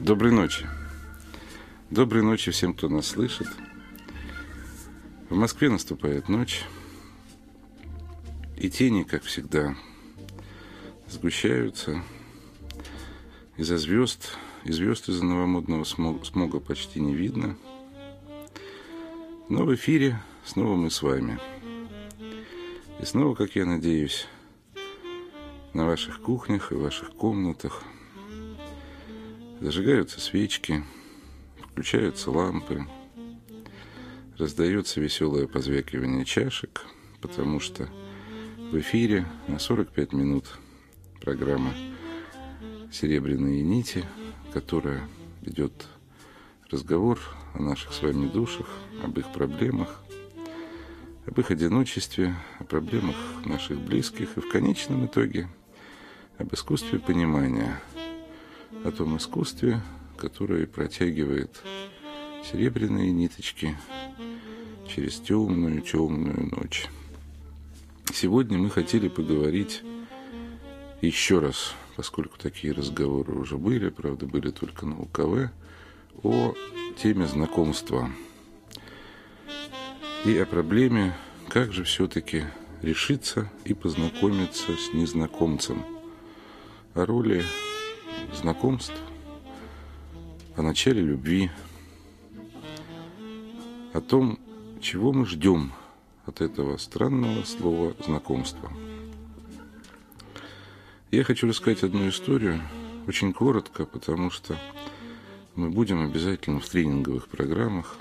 Доброй 0.00 0.32
ночи. 0.32 0.66
Доброй 1.90 2.22
ночи 2.22 2.50
всем, 2.52 2.72
кто 2.72 2.88
нас 2.88 3.06
слышит. 3.06 3.46
В 5.28 5.36
Москве 5.36 5.68
наступает 5.68 6.30
ночь. 6.30 6.64
И 8.56 8.70
тени, 8.70 9.02
как 9.02 9.22
всегда, 9.24 9.76
сгущаются. 11.06 12.02
Из-за 13.58 13.76
звезд, 13.76 14.38
и 14.64 14.72
звезд 14.72 15.10
из-за 15.10 15.22
новомодного 15.22 15.84
смога 15.84 16.60
почти 16.60 16.98
не 16.98 17.14
видно. 17.14 17.58
Но 19.50 19.66
в 19.66 19.74
эфире 19.74 20.18
снова 20.46 20.76
мы 20.76 20.90
с 20.90 21.02
вами. 21.02 21.38
И 23.02 23.04
снова, 23.04 23.34
как 23.34 23.54
я 23.54 23.66
надеюсь, 23.66 24.26
на 25.74 25.84
ваших 25.84 26.22
кухнях 26.22 26.72
и 26.72 26.74
ваших 26.74 27.10
комнатах 27.10 27.84
зажигаются 29.60 30.20
свечки, 30.20 30.84
включаются 31.70 32.30
лампы, 32.30 32.86
раздается 34.38 35.00
веселое 35.00 35.46
позвякивание 35.46 36.24
чашек, 36.24 36.86
потому 37.20 37.60
что 37.60 37.88
в 38.72 38.78
эфире 38.78 39.26
на 39.48 39.58
45 39.58 40.12
минут 40.12 40.46
программа 41.20 41.74
«Серебряные 42.90 43.62
нити», 43.62 44.04
которая 44.52 45.06
ведет 45.42 45.86
разговор 46.70 47.20
о 47.54 47.62
наших 47.62 47.92
с 47.92 48.02
вами 48.02 48.28
душах, 48.28 48.66
об 49.04 49.18
их 49.18 49.30
проблемах, 49.32 50.02
об 51.26 51.38
их 51.38 51.50
одиночестве, 51.50 52.34
о 52.58 52.64
проблемах 52.64 53.16
наших 53.44 53.78
близких 53.78 54.38
и 54.38 54.40
в 54.40 54.48
конечном 54.48 55.06
итоге 55.06 55.48
об 56.38 56.54
искусстве 56.54 56.98
понимания, 56.98 57.78
о 58.84 58.90
том 58.90 59.16
искусстве, 59.16 59.80
которое 60.16 60.66
протягивает 60.66 61.62
серебряные 62.50 63.12
ниточки 63.12 63.76
через 64.88 65.20
темную-темную 65.20 66.50
ночь. 66.56 66.88
Сегодня 68.12 68.58
мы 68.58 68.70
хотели 68.70 69.08
поговорить 69.08 69.82
еще 71.00 71.38
раз, 71.38 71.74
поскольку 71.96 72.38
такие 72.38 72.72
разговоры 72.72 73.32
уже 73.34 73.56
были, 73.56 73.88
правда, 73.88 74.26
были 74.26 74.50
только 74.50 74.86
на 74.86 75.00
УКВ, 75.00 75.50
о 76.22 76.54
теме 76.96 77.26
знакомства 77.26 78.10
и 80.24 80.36
о 80.36 80.44
проблеме, 80.44 81.16
как 81.48 81.72
же 81.72 81.84
все-таки 81.84 82.44
решиться 82.82 83.50
и 83.64 83.74
познакомиться 83.74 84.76
с 84.76 84.92
незнакомцем, 84.92 85.84
о 86.94 87.06
роли 87.06 87.44
знакомств, 88.34 88.94
о 90.56 90.62
начале 90.62 91.00
любви, 91.02 91.50
о 93.92 94.00
том, 94.00 94.38
чего 94.80 95.12
мы 95.12 95.26
ждем 95.26 95.72
от 96.26 96.40
этого 96.40 96.76
странного 96.76 97.44
слова 97.44 97.94
знакомства. 98.04 98.70
Я 101.10 101.24
хочу 101.24 101.48
рассказать 101.48 101.82
одну 101.82 102.08
историю, 102.08 102.60
очень 103.06 103.32
коротко, 103.32 103.84
потому 103.84 104.30
что 104.30 104.56
мы 105.56 105.70
будем 105.70 106.04
обязательно 106.04 106.60
в 106.60 106.68
тренинговых 106.68 107.28
программах, 107.28 107.96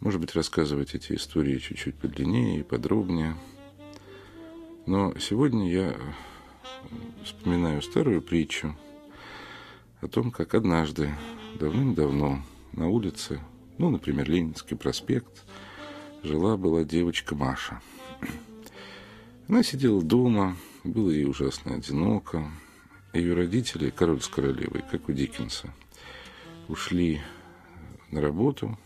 может 0.00 0.20
быть, 0.20 0.34
рассказывать 0.34 0.94
эти 0.94 1.14
истории 1.14 1.58
чуть-чуть 1.58 1.94
подлиннее 1.94 2.60
и 2.60 2.62
подробнее. 2.62 3.36
Но 4.86 5.14
сегодня 5.18 5.70
я 5.70 5.96
вспоминаю 7.24 7.82
старую 7.82 8.22
притчу 8.22 8.76
о 10.00 10.08
том, 10.08 10.30
как 10.30 10.54
однажды, 10.54 11.10
давным-давно, 11.58 12.42
на 12.72 12.88
улице, 12.88 13.40
ну, 13.78 13.90
например, 13.90 14.28
Ленинский 14.28 14.76
проспект, 14.76 15.44
жила-была 16.22 16.84
девочка 16.84 17.34
Маша. 17.34 17.80
Она 19.48 19.62
сидела 19.62 20.02
дома, 20.02 20.56
было 20.84 21.10
ей 21.10 21.24
ужасно 21.24 21.74
одиноко. 21.74 22.50
Ее 23.12 23.34
родители, 23.34 23.90
король 23.90 24.20
с 24.20 24.28
королевой, 24.28 24.84
как 24.90 25.08
у 25.08 25.12
Диккенса, 25.12 25.72
ушли 26.68 27.22
на 28.10 28.20
работу. 28.20 28.78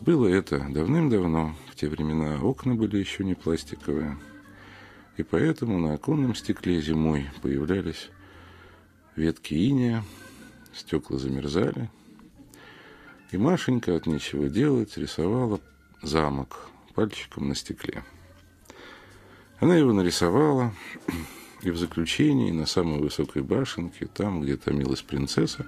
Было 0.00 0.28
это 0.28 0.66
давным-давно, 0.70 1.54
в 1.70 1.76
те 1.76 1.88
времена 1.88 2.40
окна 2.40 2.74
были 2.74 2.96
еще 2.96 3.22
не 3.22 3.34
пластиковые. 3.34 4.18
И 5.18 5.22
поэтому 5.22 5.78
на 5.78 5.92
оконном 5.92 6.34
стекле 6.34 6.80
зимой 6.80 7.28
появлялись 7.42 8.10
ветки 9.16 9.54
иния, 9.54 10.04
стекла 10.74 11.18
замерзали. 11.18 11.90
И 13.32 13.38
Машенька 13.38 13.94
от 13.94 14.06
нечего 14.06 14.48
делать 14.48 14.96
рисовала 14.96 15.60
замок 16.02 16.68
пальчиком 16.94 17.48
на 17.48 17.54
стекле. 17.54 18.04
Она 19.60 19.76
его 19.76 19.92
нарисовала, 19.92 20.74
и 21.62 21.70
в 21.70 21.76
заключении 21.76 22.50
на 22.50 22.66
самой 22.66 23.00
высокой 23.00 23.42
башенке, 23.42 24.06
там, 24.06 24.40
где 24.40 24.56
томилась 24.56 25.02
принцесса, 25.02 25.66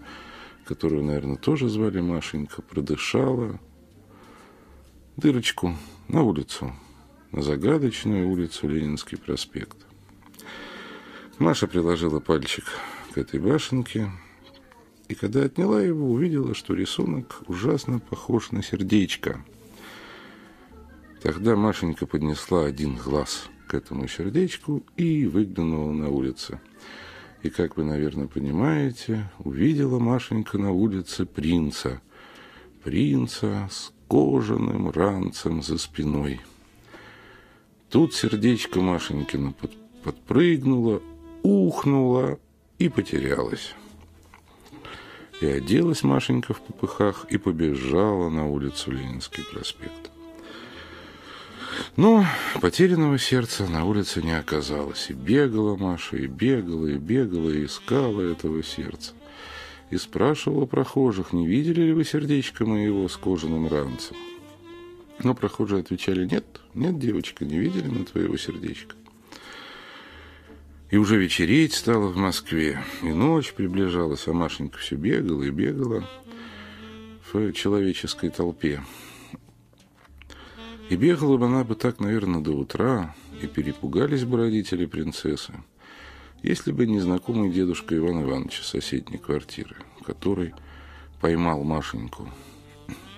которую, 0.64 1.04
наверное, 1.04 1.36
тоже 1.36 1.69
звали 1.69 2.00
Машенька, 2.00 2.62
продышала 2.62 3.60
дырочку 5.16 5.76
на 6.09 6.22
улицу, 6.22 6.74
на 7.30 7.42
загадочную 7.42 8.28
улицу 8.28 8.69
Ленинский 8.69 9.19
проспект. 9.19 9.76
Маша 11.38 11.66
приложила 11.66 12.20
пальчик 12.20 12.64
к 13.12 13.19
этой 13.19 13.39
башенке, 13.39 14.11
и 15.09 15.15
когда 15.15 15.43
отняла 15.43 15.83
его, 15.83 16.11
увидела, 16.11 16.55
что 16.55 16.75
рисунок 16.75 17.43
ужасно 17.47 17.99
похож 17.99 18.50
на 18.50 18.62
сердечко. 18.62 19.45
Тогда 21.22 21.55
Машенька 21.55 22.06
поднесла 22.06 22.65
один 22.65 22.97
глаз 22.97 23.49
к 23.69 23.75
этому 23.75 24.09
сердечку 24.09 24.83
и 24.97 25.27
выглянула 25.27 25.93
на 25.93 26.09
улицу. 26.09 26.59
И, 27.43 27.51
как 27.51 27.77
вы, 27.77 27.84
наверное, 27.84 28.28
понимаете, 28.28 29.31
увидела 29.39 29.99
Машенька 29.99 30.56
на 30.59 30.72
улице 30.72 31.27
принца. 31.27 32.01
Принца 32.83 33.69
с 33.71 33.93
кожаным 34.09 34.91
ранцем 34.91 35.62
за 35.62 35.77
спиной. 35.78 36.41
Тут 37.91 38.15
сердечко 38.15 38.81
Машенькина 38.81 39.53
под, 39.53 39.72
подпрыгнуло, 40.03 41.03
ухнуло 41.43 42.39
и 42.82 42.88
потерялась. 42.88 43.75
И 45.41 45.47
оделась 45.47 46.03
Машенька 46.03 46.53
в 46.53 46.60
попыхах 46.60 47.26
и 47.31 47.38
побежала 47.38 48.28
на 48.28 48.48
улицу 48.48 48.91
Ленинский 48.91 49.44
проспект. 49.44 50.10
Но 51.97 52.25
потерянного 52.60 53.19
сердца 53.19 53.69
на 53.69 53.84
улице 53.84 54.21
не 54.21 54.37
оказалось. 54.37 55.10
И 55.10 55.12
бегала 55.12 55.76
Маша, 55.76 56.16
и 56.16 56.26
бегала, 56.26 56.88
и 56.88 56.97
бегала, 56.97 57.50
и 57.50 57.66
искала 57.66 58.21
этого 58.21 58.65
сердца. 58.65 59.12
И 59.91 59.97
спрашивала 59.97 60.66
прохожих, 60.66 61.32
не 61.32 61.47
видели 61.47 61.82
ли 61.82 61.92
вы 61.92 62.04
сердечко 62.04 62.66
моего 62.66 63.09
с 63.09 63.16
кожаным 63.16 63.69
ранцем. 63.69 64.16
Но 65.22 65.34
прохожие 65.34 65.81
отвечали, 65.82 66.26
нет, 66.26 66.60
нет, 66.75 66.98
девочка, 66.98 67.44
не 67.44 67.59
видели 67.59 67.87
мы 67.87 68.04
твоего 68.04 68.37
сердечка. 68.37 68.97
И 70.92 70.98
уже 70.98 71.16
вечереть 71.16 71.72
стало 71.72 72.08
в 72.08 72.19
Москве, 72.19 72.84
и 73.00 73.06
ночь 73.06 73.54
приближалась, 73.54 74.28
а 74.28 74.34
Машенька 74.34 74.76
все 74.76 74.97
бегала 74.97 75.42
и 75.42 75.48
бегала 75.48 76.06
в 77.32 77.53
человеческой 77.54 78.28
толпе. 78.28 78.82
И 80.91 80.97
бегала 80.97 81.38
бы 81.38 81.47
она 81.47 81.64
бы 81.64 81.76
так, 81.76 81.98
наверное, 81.98 82.42
до 82.42 82.53
утра, 82.53 83.16
и 83.41 83.47
перепугались 83.47 84.25
бы 84.25 84.36
родители 84.36 84.84
принцессы, 84.84 85.54
если 86.42 86.72
бы 86.72 86.86
незнакомый 86.86 87.50
дедушка 87.50 87.97
Иван 87.97 88.24
Иванович 88.24 88.60
соседней 88.60 89.16
квартиры, 89.16 89.77
который 90.04 90.53
поймал 91.22 91.65
Машеньку 91.65 92.28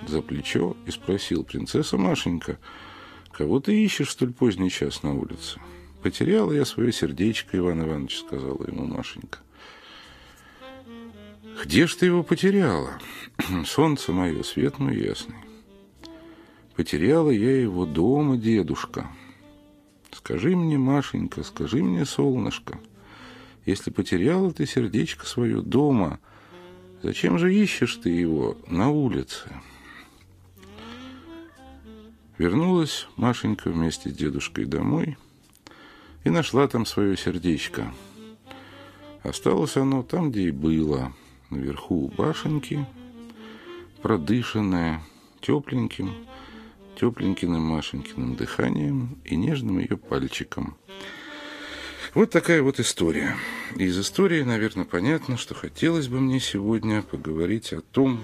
за 0.07 0.23
плечо 0.23 0.77
и 0.87 0.93
спросил, 0.93 1.43
принцесса 1.43 1.97
Машенька, 1.97 2.57
кого 3.33 3.59
ты 3.59 3.85
ищешь 3.85 4.13
столь 4.13 4.33
поздний 4.33 4.71
час 4.71 5.03
на 5.03 5.13
улице? 5.13 5.59
Потеряла 6.05 6.53
я 6.53 6.67
свое 6.67 6.93
сердечко, 6.93 7.57
Иван 7.57 7.83
Иванович, 7.83 8.19
сказала 8.19 8.67
ему 8.67 8.85
Машенька. 8.85 9.39
Где 11.65 11.87
ж 11.87 11.95
ты 11.95 12.05
его 12.05 12.23
потеряла? 12.23 13.01
Солнце 13.67 14.13
мое, 14.13 14.43
свет 14.43 14.79
мой 14.79 14.99
ясный. 14.99 15.39
Потеряла 16.77 17.31
я 17.31 17.59
его 17.59 17.87
дома, 17.87 18.37
дедушка. 18.37 19.09
Скажи 20.13 20.55
мне, 20.55 20.77
Машенька, 20.77 21.43
скажи 21.43 21.83
мне, 21.83 22.05
солнышко, 22.05 22.79
если 23.65 23.91
потеряла 23.91 24.53
ты 24.53 24.67
сердечко 24.67 25.25
свое 25.25 25.63
дома, 25.63 26.21
зачем 27.03 27.39
же 27.39 27.55
ищешь 27.55 27.97
ты 27.97 28.11
его 28.11 28.59
на 28.69 28.91
улице? 28.91 29.51
Вернулась 32.37 33.09
Машенька 33.17 33.71
вместе 33.71 34.11
с 34.11 34.13
дедушкой 34.13 34.67
домой– 34.67 35.17
и 36.25 36.31
нашла 36.31 36.67
там 36.67 36.87
свое 36.87 37.17
сердечко. 37.17 37.93
Осталось 39.23 39.77
оно 39.77 40.03
там, 40.03 40.31
где 40.31 40.49
и 40.49 40.51
было, 40.51 41.13
наверху 41.51 42.07
у 42.07 42.09
башенки, 42.09 42.85
продышанная 44.03 45.03
тепленьким, 45.41 46.15
тепленьким 46.99 47.53
Машенькиным 47.61 48.37
дыханием 48.37 49.19
и 49.25 49.37
нежным 49.37 49.79
ее 49.79 49.97
пальчиком. 49.97 50.77
Вот 52.15 52.31
такая 52.31 52.63
вот 52.63 52.81
история. 52.81 53.37
И 53.77 53.85
из 53.85 53.99
истории, 53.99 54.43
наверное, 54.43 54.85
понятно, 54.85 55.37
что 55.37 55.55
хотелось 55.55 56.09
бы 56.09 56.21
мне 56.21 56.39
сегодня 56.39 57.03
поговорить 57.03 57.73
о 57.73 57.81
том, 57.81 58.21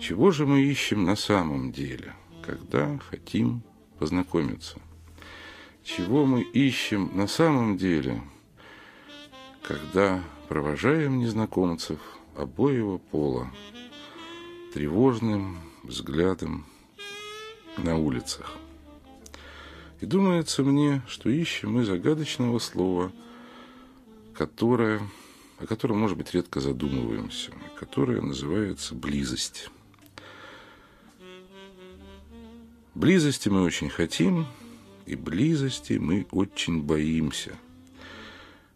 чего 0.00 0.30
же 0.30 0.46
мы 0.46 0.62
ищем 0.62 1.04
на 1.04 1.16
самом 1.16 1.70
деле, 1.70 2.14
когда 2.44 2.98
хотим 2.98 3.62
познакомиться. 3.98 4.80
Чего 5.82 6.26
мы 6.26 6.42
ищем 6.42 7.10
на 7.14 7.26
самом 7.26 7.76
деле, 7.76 8.22
когда 9.62 10.22
провожаем 10.48 11.18
незнакомцев 11.18 11.98
обоего 12.36 12.98
пола 12.98 13.50
тревожным 14.72 15.58
взглядом 15.82 16.66
на 17.76 17.96
улицах. 17.96 18.56
И 20.00 20.06
думается 20.06 20.62
мне, 20.62 21.02
что 21.08 21.28
ищем 21.28 21.72
мы 21.72 21.84
загадочного 21.84 22.58
слова, 22.58 23.12
которое, 24.34 25.00
о 25.58 25.66
котором, 25.66 25.98
может 25.98 26.16
быть, 26.16 26.32
редко 26.32 26.60
задумываемся, 26.60 27.52
которое 27.78 28.22
называется 28.22 28.94
близость. 28.94 29.70
Близости 32.94 33.48
мы 33.48 33.62
очень 33.62 33.90
хотим, 33.90 34.46
и 35.10 35.16
близости 35.16 35.94
мы 35.94 36.26
очень 36.30 36.82
боимся. 36.82 37.52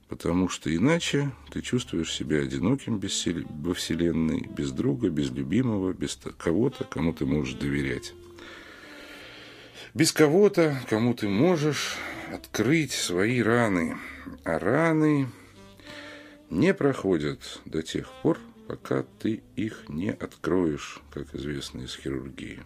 Потому 0.08 0.48
что 0.48 0.75
иначе 0.75 1.31
ты 1.52 1.62
чувствуешь 1.62 2.12
себя 2.12 2.40
одиноким 2.40 2.98
во 2.98 3.75
Вселенной, 3.75 4.48
без 4.48 4.72
друга, 4.72 5.10
без 5.10 5.31
любимого, 5.31 5.92
без 5.92 6.19
кого-то, 6.36 6.84
кому 6.84 7.12
ты 7.12 7.25
можешь 7.25 7.54
доверять. 7.54 8.14
Без 9.94 10.12
кого-то, 10.12 10.76
кому 10.90 11.14
ты 11.14 11.28
можешь 11.28 11.96
открыть 12.32 12.92
свои 12.92 13.40
раны. 13.40 13.96
А 14.42 14.58
раны 14.58 15.28
не 16.50 16.75
проходят 16.75 17.60
до 17.64 17.82
тех 17.82 18.10
пор, 18.22 18.40
пока 18.66 19.04
ты 19.20 19.42
их 19.54 19.84
не 19.88 20.10
откроешь, 20.10 21.00
как 21.12 21.32
известно 21.34 21.82
из 21.82 21.94
хирургии. 21.94 22.60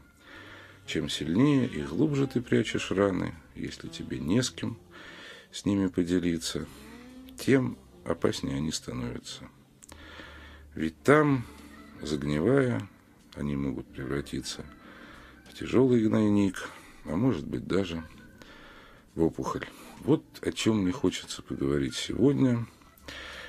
Чем 0.86 1.10
сильнее 1.10 1.66
и 1.66 1.82
глубже 1.82 2.26
ты 2.26 2.40
прячешь 2.40 2.90
раны, 2.90 3.34
если 3.58 3.88
тебе 3.88 4.18
не 4.18 4.42
с 4.42 4.50
кем 4.50 4.78
с 5.52 5.64
ними 5.64 5.86
поделиться, 5.86 6.66
тем 7.38 7.78
опаснее 8.04 8.56
они 8.56 8.72
становятся. 8.72 9.48
Ведь 10.74 11.00
там, 11.02 11.44
загнивая, 12.02 12.86
они 13.34 13.56
могут 13.56 13.86
превратиться 13.86 14.64
в 15.48 15.54
тяжелый 15.54 16.02
гнойник, 16.02 16.68
а 17.04 17.16
может 17.16 17.46
быть 17.46 17.66
даже 17.66 18.04
в 19.14 19.22
опухоль. 19.22 19.66
Вот 20.00 20.24
о 20.42 20.52
чем 20.52 20.82
мне 20.82 20.92
хочется 20.92 21.42
поговорить 21.42 21.94
сегодня. 21.94 22.66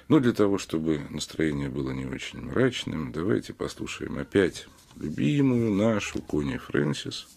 Но 0.08 0.20
для 0.20 0.34
того, 0.34 0.58
чтобы 0.58 1.02
настроение 1.12 1.70
было 1.70 1.92
не 1.92 2.06
очень 2.06 2.42
мрачным, 2.42 3.12
давайте 3.12 3.54
послушаем 3.54 4.18
опять 4.18 4.68
любимую 4.96 5.72
нашу 5.72 6.20
Кони 6.22 6.58
Фрэнсис, 6.58 7.28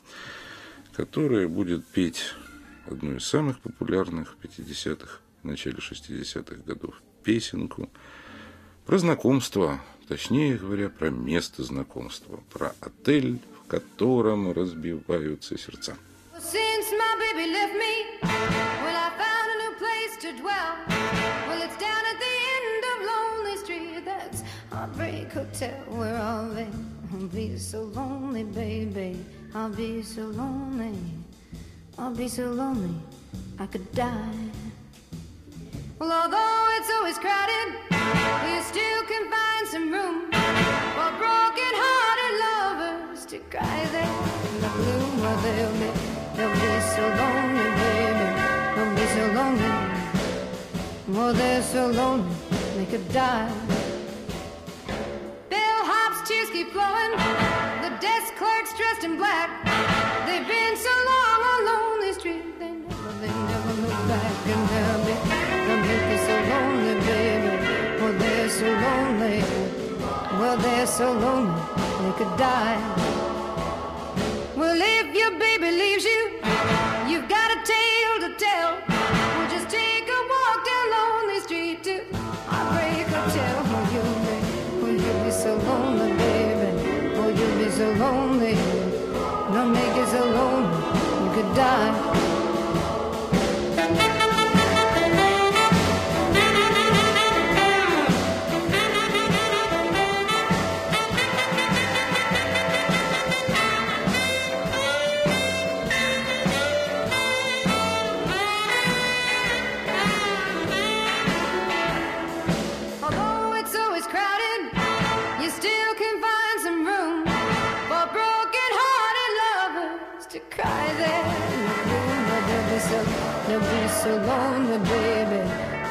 которая 0.95 1.49
будет 1.49 1.87
петь 1.87 2.35
одну 2.87 3.17
из 3.17 3.25
самых 3.25 3.61
популярных 3.61 4.37
50-х, 4.43 5.19
в 5.43 5.47
начале 5.47 5.77
60-х 5.77 6.63
годов 6.65 7.03
песенку 7.23 7.89
про 8.87 8.99
знакомство, 8.99 9.81
точнее 10.09 10.57
говоря, 10.57 10.89
про 10.89 11.11
место 11.11 11.63
знакомства, 11.63 12.41
про 12.53 12.75
отель, 12.81 13.39
в 13.65 13.69
котором 13.69 14.53
разбиваются 14.53 15.57
сердца. 15.59 15.97
Be 27.31 27.57
so 27.57 27.85
lonely, 27.85 28.43
baby. 28.43 29.17
I'll 29.55 29.69
be 29.69 30.03
so 30.03 30.27
lonely. 30.29 31.22
I'll 31.99 32.15
be 32.15 32.27
so 32.27 32.51
lonely, 32.51 32.95
I 33.59 33.67
could 33.67 33.91
die. 33.93 34.35
Well, 35.99 36.11
although 36.11 36.69
it's 36.79 36.91
always 36.91 37.19
crowded, 37.19 37.75
you 37.91 38.63
still 38.63 39.03
can 39.05 39.31
find 39.31 39.69
some 39.69 39.93
room 39.93 40.27
for 40.33 41.11
broken-hearted 41.23 42.35
lovers 42.45 43.27
to 43.27 43.39
cry 43.51 43.85
there 43.93 44.19
in 44.49 44.61
the 44.61 44.69
gloom. 44.69 45.21
Well, 45.21 45.37
they'll 45.43 45.73
be, 45.73 45.91
they'll 46.35 46.53
be 46.53 46.81
so 46.97 47.05
lonely, 47.23 47.71
baby. 47.83 48.29
They'll 48.75 48.95
be 48.97 49.07
so 49.07 49.25
lonely. 49.33 49.73
Well, 51.09 51.33
they're 51.35 51.63
so 51.63 51.87
lonely, 51.89 52.35
they 52.77 52.87
could 52.87 53.07
die. 53.13 53.53
Bellhop's 55.51 56.29
tears 56.29 56.51
keep 56.51 56.73
flowing. 56.73 57.13
The 57.83 57.91
desk 58.01 58.35
clerk's 58.37 58.75
dressed 58.77 59.05
in 59.05 59.19
black. 59.19 59.72
Lonely. 69.23 69.43
Well, 70.39 70.57
they're 70.57 70.87
so 70.87 71.13
lonely, 71.13 71.61
they 72.01 72.13
could 72.19 72.37
die. 72.37 72.79
Well, 74.57 74.79
if 74.81 75.15
your 75.15 75.33
baby 75.39 75.71
leaves 75.71 76.05
you, 76.05 76.41
you've 77.09 77.29
got 77.29 77.51
a 77.51 77.63
tale 77.65 78.17
to 78.25 78.35
tell. 78.37 78.79
Well, 78.89 79.51
just 79.51 79.69
take 79.69 80.09
a 80.09 80.21
walk 80.33 80.67
down 80.67 80.91
lonely 80.91 81.41
street 81.41 81.83
to 81.85 82.05
Heartbreak 82.47 83.07
Hotel. 83.07 83.63
Oh, 83.75 83.85
you'll 83.93 84.21
be, 84.27 84.37
well, 84.83 84.97
you'll 85.03 85.25
be 85.25 85.31
so 85.31 85.57
lonely, 85.57 86.13
baby. 86.17 87.15
Oh, 87.17 87.29
you'll 87.29 87.59
be 87.65 87.71
so 87.71 87.93
lonely. 87.93 88.55
They'll 89.53 89.69
make 89.69 89.97
you 89.97 90.07
so 90.07 90.25
lonely, 90.25 91.25
you 91.25 91.31
could 91.35 91.55
die. 91.55 92.12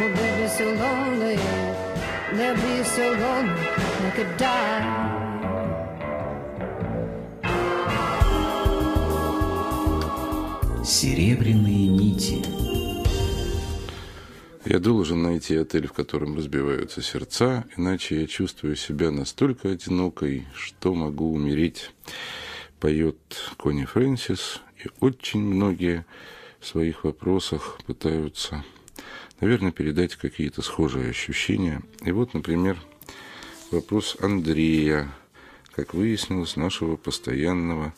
Well, 0.01 0.09
be 0.09 0.47
so 0.47 0.65
lonely. 0.65 1.37
They'll 2.33 2.55
be 2.55 2.83
so 2.83 3.11
lonely 3.23 3.67
they 4.01 4.11
could 4.15 4.35
die. 4.37 4.81
Серебряные 10.83 11.87
нити. 11.87 12.43
Я 14.65 14.79
должен 14.79 15.21
найти 15.21 15.55
отель, 15.55 15.85
в 15.85 15.93
котором 15.93 16.35
разбиваются 16.35 17.03
сердца, 17.03 17.65
иначе 17.77 18.21
я 18.21 18.27
чувствую 18.27 18.77
себя 18.77 19.11
настолько 19.11 19.69
одинокой, 19.69 20.47
что 20.55 20.95
могу 20.95 21.31
умереть. 21.31 21.91
Поет 22.79 23.17
Кони 23.57 23.85
Фрэнсис, 23.85 24.61
и 24.83 24.89
очень 24.99 25.41
многие 25.41 26.05
в 26.59 26.65
своих 26.65 27.03
вопросах 27.03 27.77
пытаются, 27.85 28.63
наверное, 29.41 29.71
передать 29.71 30.15
какие-то 30.15 30.61
схожие 30.61 31.09
ощущения. 31.09 31.81
И 32.05 32.11
вот, 32.11 32.33
например, 32.33 32.77
вопрос 33.71 34.15
Андрея, 34.21 35.09
как 35.75 35.93
выяснилось, 35.93 36.55
нашего 36.55 36.95
постоянного 36.95 37.93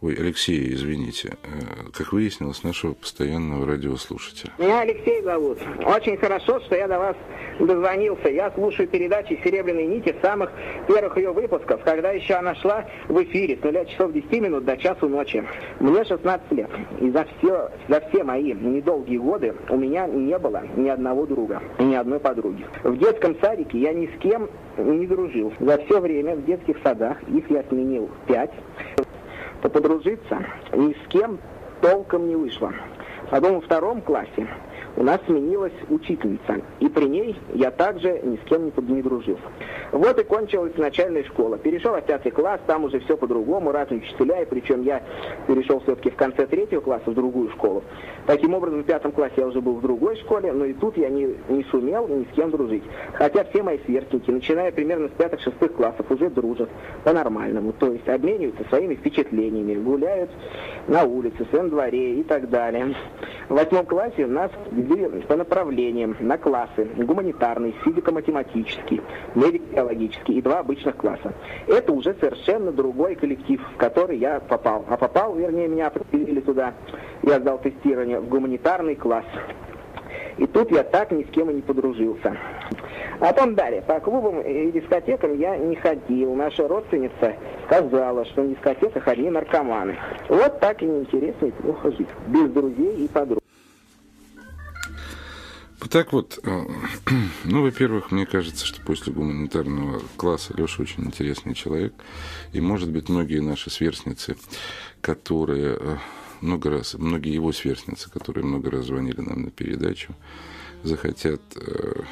Ой, 0.00 0.14
Алексей, 0.14 0.72
извините, 0.74 1.36
э, 1.42 1.90
как 1.92 2.12
выяснилось, 2.12 2.62
нашего 2.62 2.94
постоянного 2.94 3.66
радиослушателя. 3.66 4.52
Меня 4.56 4.82
Алексей 4.82 5.20
зовут. 5.22 5.58
Очень 5.84 6.16
хорошо, 6.16 6.60
что 6.60 6.76
я 6.76 6.86
до 6.86 7.00
вас 7.00 7.16
дозвонился. 7.58 8.28
Я 8.28 8.52
слушаю 8.52 8.88
передачи 8.88 9.40
«Серебряные 9.42 9.88
нити» 9.88 10.14
самых 10.22 10.52
первых 10.86 11.16
ее 11.16 11.32
выпусков, 11.32 11.82
когда 11.82 12.12
еще 12.12 12.34
она 12.34 12.54
шла 12.54 12.86
в 13.08 13.20
эфире 13.24 13.58
с 13.60 13.64
0 13.64 13.86
часов 13.86 14.12
10 14.12 14.30
минут 14.40 14.64
до 14.64 14.76
часу 14.76 15.08
ночи. 15.08 15.44
Мне 15.80 16.04
16 16.04 16.52
лет, 16.52 16.70
и 17.00 17.10
за 17.10 17.26
все, 17.38 17.68
за 17.88 18.00
все 18.08 18.22
мои 18.22 18.52
недолгие 18.52 19.18
годы 19.18 19.52
у 19.68 19.76
меня 19.76 20.06
не 20.06 20.38
было 20.38 20.62
ни 20.76 20.88
одного 20.88 21.26
друга 21.26 21.60
ни 21.80 21.96
одной 21.96 22.20
подруги. 22.20 22.64
В 22.84 22.96
детском 22.98 23.36
садике 23.40 23.78
я 23.78 23.92
ни 23.92 24.06
с 24.06 24.20
кем 24.20 24.48
не 24.76 25.08
дружил. 25.08 25.52
За 25.58 25.78
все 25.78 26.00
время 26.00 26.36
в 26.36 26.44
детских 26.44 26.76
садах 26.84 27.20
их 27.28 27.50
я 27.50 27.64
сменил 27.64 28.08
пять 28.28 28.52
то 29.62 29.68
подружиться 29.68 30.38
ни 30.72 30.92
с 30.92 31.08
кем 31.08 31.38
толком 31.80 32.28
не 32.28 32.36
вышло. 32.36 32.72
Потом 33.30 33.56
во 33.56 33.60
втором 33.60 34.00
классе 34.02 34.48
у 34.98 35.04
нас 35.04 35.20
сменилась 35.26 35.72
учительница, 35.90 36.60
и 36.80 36.88
при 36.88 37.04
ней 37.04 37.36
я 37.54 37.70
также 37.70 38.20
ни 38.24 38.36
с 38.36 38.40
кем 38.48 38.64
не, 38.64 39.00
дружил. 39.00 39.38
Вот 39.92 40.18
и 40.18 40.24
кончилась 40.24 40.76
начальная 40.76 41.22
школа. 41.22 41.56
Перешел 41.56 41.94
в 41.94 42.02
пятый 42.02 42.32
класс, 42.32 42.60
там 42.66 42.82
уже 42.82 42.98
все 43.00 43.16
по-другому, 43.16 43.70
разные 43.70 44.00
учителя, 44.00 44.42
и 44.42 44.44
причем 44.44 44.82
я 44.82 45.00
перешел 45.46 45.78
все-таки 45.80 46.10
в 46.10 46.16
конце 46.16 46.46
третьего 46.46 46.80
класса 46.80 47.12
в 47.12 47.14
другую 47.14 47.48
школу. 47.50 47.84
Таким 48.26 48.54
образом, 48.54 48.82
в 48.82 48.86
пятом 48.86 49.12
классе 49.12 49.34
я 49.36 49.46
уже 49.46 49.60
был 49.60 49.74
в 49.74 49.82
другой 49.82 50.16
школе, 50.16 50.52
но 50.52 50.64
и 50.64 50.72
тут 50.72 50.96
я 50.96 51.08
не, 51.10 51.32
не 51.48 51.62
сумел 51.70 52.08
ни 52.08 52.24
с 52.24 52.34
кем 52.34 52.50
дружить. 52.50 52.82
Хотя 53.14 53.44
все 53.44 53.62
мои 53.62 53.78
сверстники, 53.86 54.32
начиная 54.32 54.72
примерно 54.72 55.08
с 55.08 55.12
пятых-шестых 55.12 55.74
классов, 55.74 56.10
уже 56.10 56.28
дружат 56.28 56.68
по-нормальному, 57.04 57.72
то 57.72 57.92
есть 57.92 58.08
обмениваются 58.08 58.64
своими 58.68 58.96
впечатлениями, 58.96 59.76
гуляют 59.76 60.30
на 60.88 61.04
улице, 61.04 61.44
в 61.44 61.50
своем 61.50 61.68
дворе 61.70 62.14
и 62.16 62.24
так 62.24 62.50
далее. 62.50 62.96
В 63.48 63.54
восьмом 63.54 63.86
классе 63.86 64.24
у 64.24 64.28
нас 64.28 64.50
делили 64.88 65.20
по 65.20 65.36
направлениям 65.36 66.16
на 66.20 66.38
классы. 66.38 66.88
Гуманитарный, 66.96 67.74
физико-математический, 67.84 69.00
медико-биологический 69.34 70.38
и 70.38 70.42
два 70.42 70.60
обычных 70.60 70.96
класса. 70.96 71.32
Это 71.66 71.92
уже 71.92 72.14
совершенно 72.14 72.72
другой 72.72 73.14
коллектив, 73.14 73.60
в 73.74 73.76
который 73.76 74.18
я 74.18 74.40
попал. 74.40 74.84
А 74.88 74.96
попал, 74.96 75.34
вернее, 75.34 75.68
меня 75.68 75.88
определили 75.88 76.40
туда. 76.40 76.74
Я 77.22 77.38
сдал 77.40 77.58
тестирование 77.58 78.20
в 78.20 78.28
гуманитарный 78.28 78.96
класс. 78.96 79.26
И 80.38 80.46
тут 80.46 80.70
я 80.70 80.84
так 80.84 81.10
ни 81.10 81.24
с 81.24 81.30
кем 81.30 81.50
и 81.50 81.54
не 81.54 81.62
подружился. 81.62 82.36
А 83.20 83.32
потом 83.32 83.56
далее. 83.56 83.82
По 83.82 83.98
клубам 83.98 84.40
и 84.40 84.70
дискотекам 84.70 85.36
я 85.36 85.56
не 85.56 85.74
ходил. 85.74 86.34
Наша 86.34 86.68
родственница 86.68 87.34
сказала, 87.66 88.24
что 88.24 88.42
на 88.42 88.48
дискотеках 88.48 89.08
одни 89.08 89.30
наркоманы. 89.30 89.96
Вот 90.28 90.60
так 90.60 90.80
и 90.82 90.86
неинтересно 90.86 91.46
и 91.46 91.50
плохо 91.50 91.90
жить. 91.90 92.08
Без 92.28 92.48
друзей 92.50 93.04
и 93.04 93.08
подруг. 93.08 93.42
Так 95.90 96.12
вот, 96.12 96.40
э, 96.42 96.66
ну, 97.44 97.62
во-первых, 97.62 98.10
мне 98.10 98.26
кажется, 98.26 98.66
что 98.66 98.80
после 98.82 99.12
гуманитарного 99.12 100.02
класса 100.16 100.52
Леша 100.56 100.82
очень 100.82 101.04
интересный 101.04 101.54
человек. 101.54 101.94
И, 102.52 102.60
может 102.60 102.90
быть, 102.90 103.08
многие 103.08 103.40
наши 103.40 103.70
сверстницы, 103.70 104.36
которые 105.00 105.78
э, 105.78 105.96
много 106.40 106.70
раз, 106.70 106.94
многие 106.94 107.32
его 107.32 107.52
сверстницы, 107.52 108.10
которые 108.10 108.44
много 108.44 108.70
раз 108.72 108.86
звонили 108.86 109.20
нам 109.20 109.42
на 109.42 109.50
передачу, 109.50 110.14
захотят 110.82 111.40
э, 111.54 112.02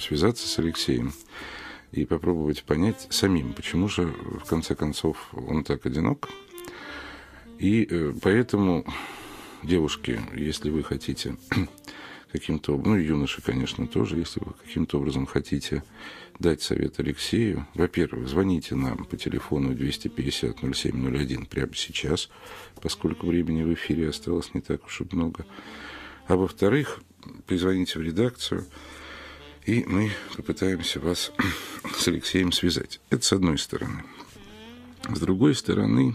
связаться 0.00 0.48
с 0.48 0.58
Алексеем 0.58 1.12
и 1.92 2.04
попробовать 2.04 2.64
понять 2.64 3.06
самим, 3.10 3.52
почему 3.54 3.88
же, 3.88 4.06
в 4.06 4.44
конце 4.44 4.74
концов, 4.74 5.28
он 5.32 5.62
так 5.62 5.86
одинок. 5.86 6.28
И 7.58 8.12
поэтому, 8.22 8.84
девушки, 9.62 10.20
если 10.34 10.70
вы 10.70 10.82
хотите 10.82 11.36
каким-то 12.32 12.74
образом, 12.74 12.92
ну 12.92 12.98
и 12.98 13.06
юноши, 13.06 13.42
конечно, 13.42 13.86
тоже, 13.86 14.18
если 14.18 14.40
вы 14.40 14.52
каким-то 14.52 14.98
образом 14.98 15.26
хотите 15.26 15.82
дать 16.38 16.62
совет 16.62 17.00
Алексею, 17.00 17.66
во-первых, 17.74 18.28
звоните 18.28 18.74
нам 18.74 19.04
по 19.04 19.16
телефону 19.16 19.72
250-0701 19.72 21.46
прямо 21.46 21.74
сейчас, 21.74 22.28
поскольку 22.80 23.26
времени 23.26 23.62
в 23.62 23.72
эфире 23.74 24.08
осталось 24.08 24.54
не 24.54 24.60
так 24.60 24.86
уж 24.86 25.00
и 25.00 25.06
много. 25.10 25.46
А 26.26 26.36
во-вторых, 26.36 27.00
позвоните 27.46 27.98
в 27.98 28.02
редакцию, 28.02 28.66
и 29.66 29.84
мы 29.86 30.10
попытаемся 30.36 31.00
вас 31.00 31.32
с 31.94 32.08
Алексеем 32.08 32.52
связать. 32.52 33.00
Это 33.10 33.24
с 33.24 33.32
одной 33.32 33.58
стороны. 33.58 34.04
С 35.08 35.20
другой 35.20 35.54
стороны, 35.54 36.14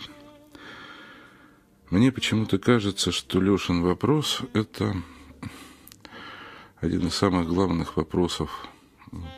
мне 1.90 2.12
почему-то 2.12 2.60
кажется, 2.60 3.12
что 3.12 3.42
Лешин 3.42 3.82
вопрос– 3.82 4.42
это 4.54 4.96
один 6.84 7.08
из 7.08 7.16
самых 7.16 7.48
главных 7.48 7.96
вопросов 7.96 8.68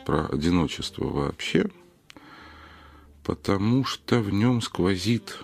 про 0.04 0.26
одиночество 0.26 1.04
вообще, 1.04 1.70
потому 3.22 3.84
что 3.84 4.18
в 4.18 4.32
нем 4.32 4.60
сквозит, 4.60 5.38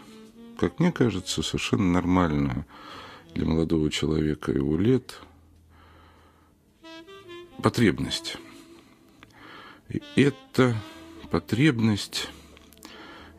как 0.59 0.81
мне 0.81 0.91
кажется, 0.91 1.45
совершенно 1.45 1.93
нормально 1.93 2.67
для 3.35 3.47
молодого 3.47 3.89
человека 3.89 4.51
его 4.51 4.77
лет 4.77 5.21
потребность. 7.63 8.37
И 9.89 10.03
эта 10.17 10.75
потребность, 11.31 12.31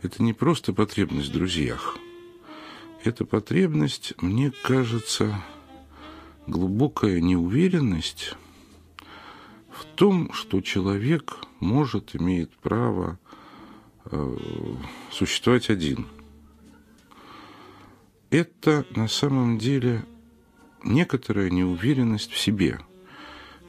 это 0.03 0.23
не 0.23 0.31
просто 0.31 0.71
потребность 0.71 1.31
в 1.31 1.33
друзьях. 1.33 1.97
Это 3.03 3.25
потребность, 3.25 4.13
мне 4.21 4.53
кажется, 4.63 5.43
глубокая 6.47 7.19
неуверенность 7.19 8.37
в 9.83 9.95
том, 9.95 10.31
что 10.33 10.61
человек 10.61 11.37
может, 11.59 12.15
имеет 12.15 12.51
право 12.57 13.19
э, 14.05 14.37
существовать 15.11 15.69
один. 15.69 16.07
Это 18.29 18.85
на 18.95 19.07
самом 19.07 19.57
деле 19.57 20.05
некоторая 20.83 21.49
неуверенность 21.49 22.31
в 22.31 22.37
себе. 22.39 22.79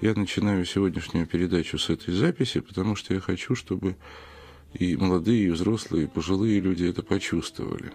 Я 0.01 0.15
начинаю 0.15 0.65
сегодняшнюю 0.65 1.27
передачу 1.27 1.79
с 1.79 1.91
этой 1.91 2.15
записи, 2.15 2.61
потому 2.61 2.97
что 2.97 3.15
я 3.15 3.21
хочу, 3.21 3.55
чтобы 3.55 3.97
и 4.73 4.97
молодые, 4.97 5.47
и 5.47 5.51
взрослые, 5.51 6.05
и 6.05 6.09
пожилые 6.09 6.61
люди 6.61 6.85
это 6.85 7.03
почувствовали. 7.03 7.93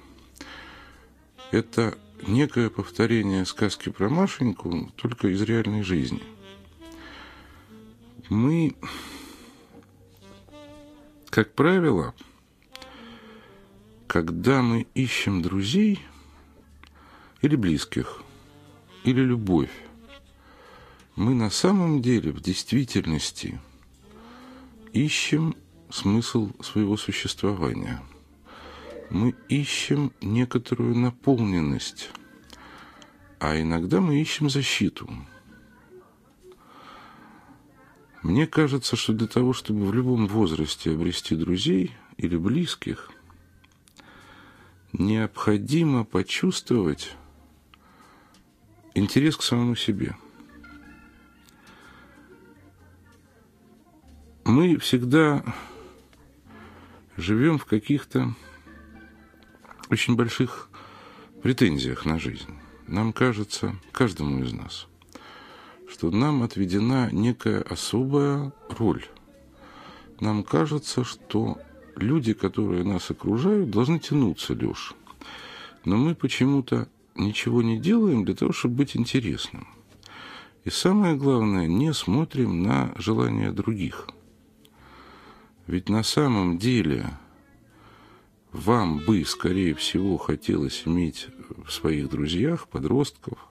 Это 1.51 1.97
некое 2.27 2.69
повторение 2.69 3.45
сказки 3.45 3.89
про 3.89 4.09
Машеньку, 4.09 4.91
только 4.95 5.29
из 5.29 5.41
реальной 5.41 5.83
жизни– 5.83 6.21
мы, 8.29 8.75
как 11.29 11.53
правило, 11.53 12.13
когда 14.07 14.61
мы 14.61 14.87
ищем 14.93 15.41
друзей 15.41 15.99
или 17.41 17.55
близких, 17.55 18.21
или 19.03 19.21
любовь, 19.21 19.71
мы 21.15 21.33
на 21.33 21.49
самом 21.49 22.01
деле 22.01 22.31
в 22.31 22.39
действительности 22.41 23.59
ищем 24.93 25.55
смысл 25.89 26.51
своего 26.61 26.97
существования. 26.97 28.01
Мы 29.09 29.33
ищем 29.49 30.13
некоторую 30.21 30.95
наполненность, 30.95 32.11
а 33.39 33.59
иногда 33.59 33.99
мы 33.99 34.21
ищем 34.21 34.49
защиту– 34.49 35.09
мне 38.21 38.47
кажется, 38.47 38.95
что 38.95 39.13
для 39.13 39.27
того, 39.27 39.53
чтобы 39.53 39.85
в 39.85 39.93
любом 39.93 40.27
возрасте 40.27 40.91
обрести 40.91 41.35
друзей 41.35 41.95
или 42.17 42.35
близких, 42.35 43.09
необходимо 44.91 46.03
почувствовать 46.03 47.15
интерес 48.93 49.37
к 49.37 49.43
самому 49.43 49.75
себе. 49.75 50.17
Мы 54.43 54.77
всегда 54.77 55.43
живем 57.15 57.57
в 57.57 57.65
каких-то 57.65 58.35
очень 59.89 60.15
больших 60.15 60.69
претензиях 61.41 62.05
на 62.05 62.19
жизнь. 62.19 62.53
Нам 62.87 63.13
кажется, 63.13 63.75
каждому 63.93 64.43
из 64.43 64.51
нас– 64.51 64.87
что 65.89 66.11
нам 66.11 66.43
отведена 66.43 67.09
некая 67.11 67.61
особая 67.61 68.53
роль. 68.69 69.05
Нам 70.19 70.43
кажется, 70.43 71.03
что 71.03 71.57
люди, 71.95 72.33
которые 72.33 72.83
нас 72.83 73.09
окружают, 73.09 73.71
должны 73.71 73.99
тянуться, 73.99 74.53
Леш. 74.53 74.93
Но 75.85 75.97
мы 75.97 76.13
почему-то 76.13 76.87
ничего 77.15 77.61
не 77.61 77.79
делаем 77.79 78.23
для 78.23 78.35
того, 78.35 78.51
чтобы 78.51 78.75
быть 78.75 78.95
интересным. 78.95 79.67
И 80.63 80.69
самое 80.69 81.15
главное, 81.15 81.67
не 81.67 81.93
смотрим 81.93 82.61
на 82.61 82.93
желания 82.97 83.51
других. 83.51 84.07
Ведь 85.67 85.89
на 85.89 86.03
самом 86.03 86.57
деле 86.57 87.17
вам 88.51 88.99
бы, 88.99 89.23
скорее 89.25 89.73
всего, 89.73 90.17
хотелось 90.17 90.83
иметь 90.85 91.27
в 91.65 91.71
своих 91.71 92.09
друзьях 92.09 92.67
подростков, 92.67 93.48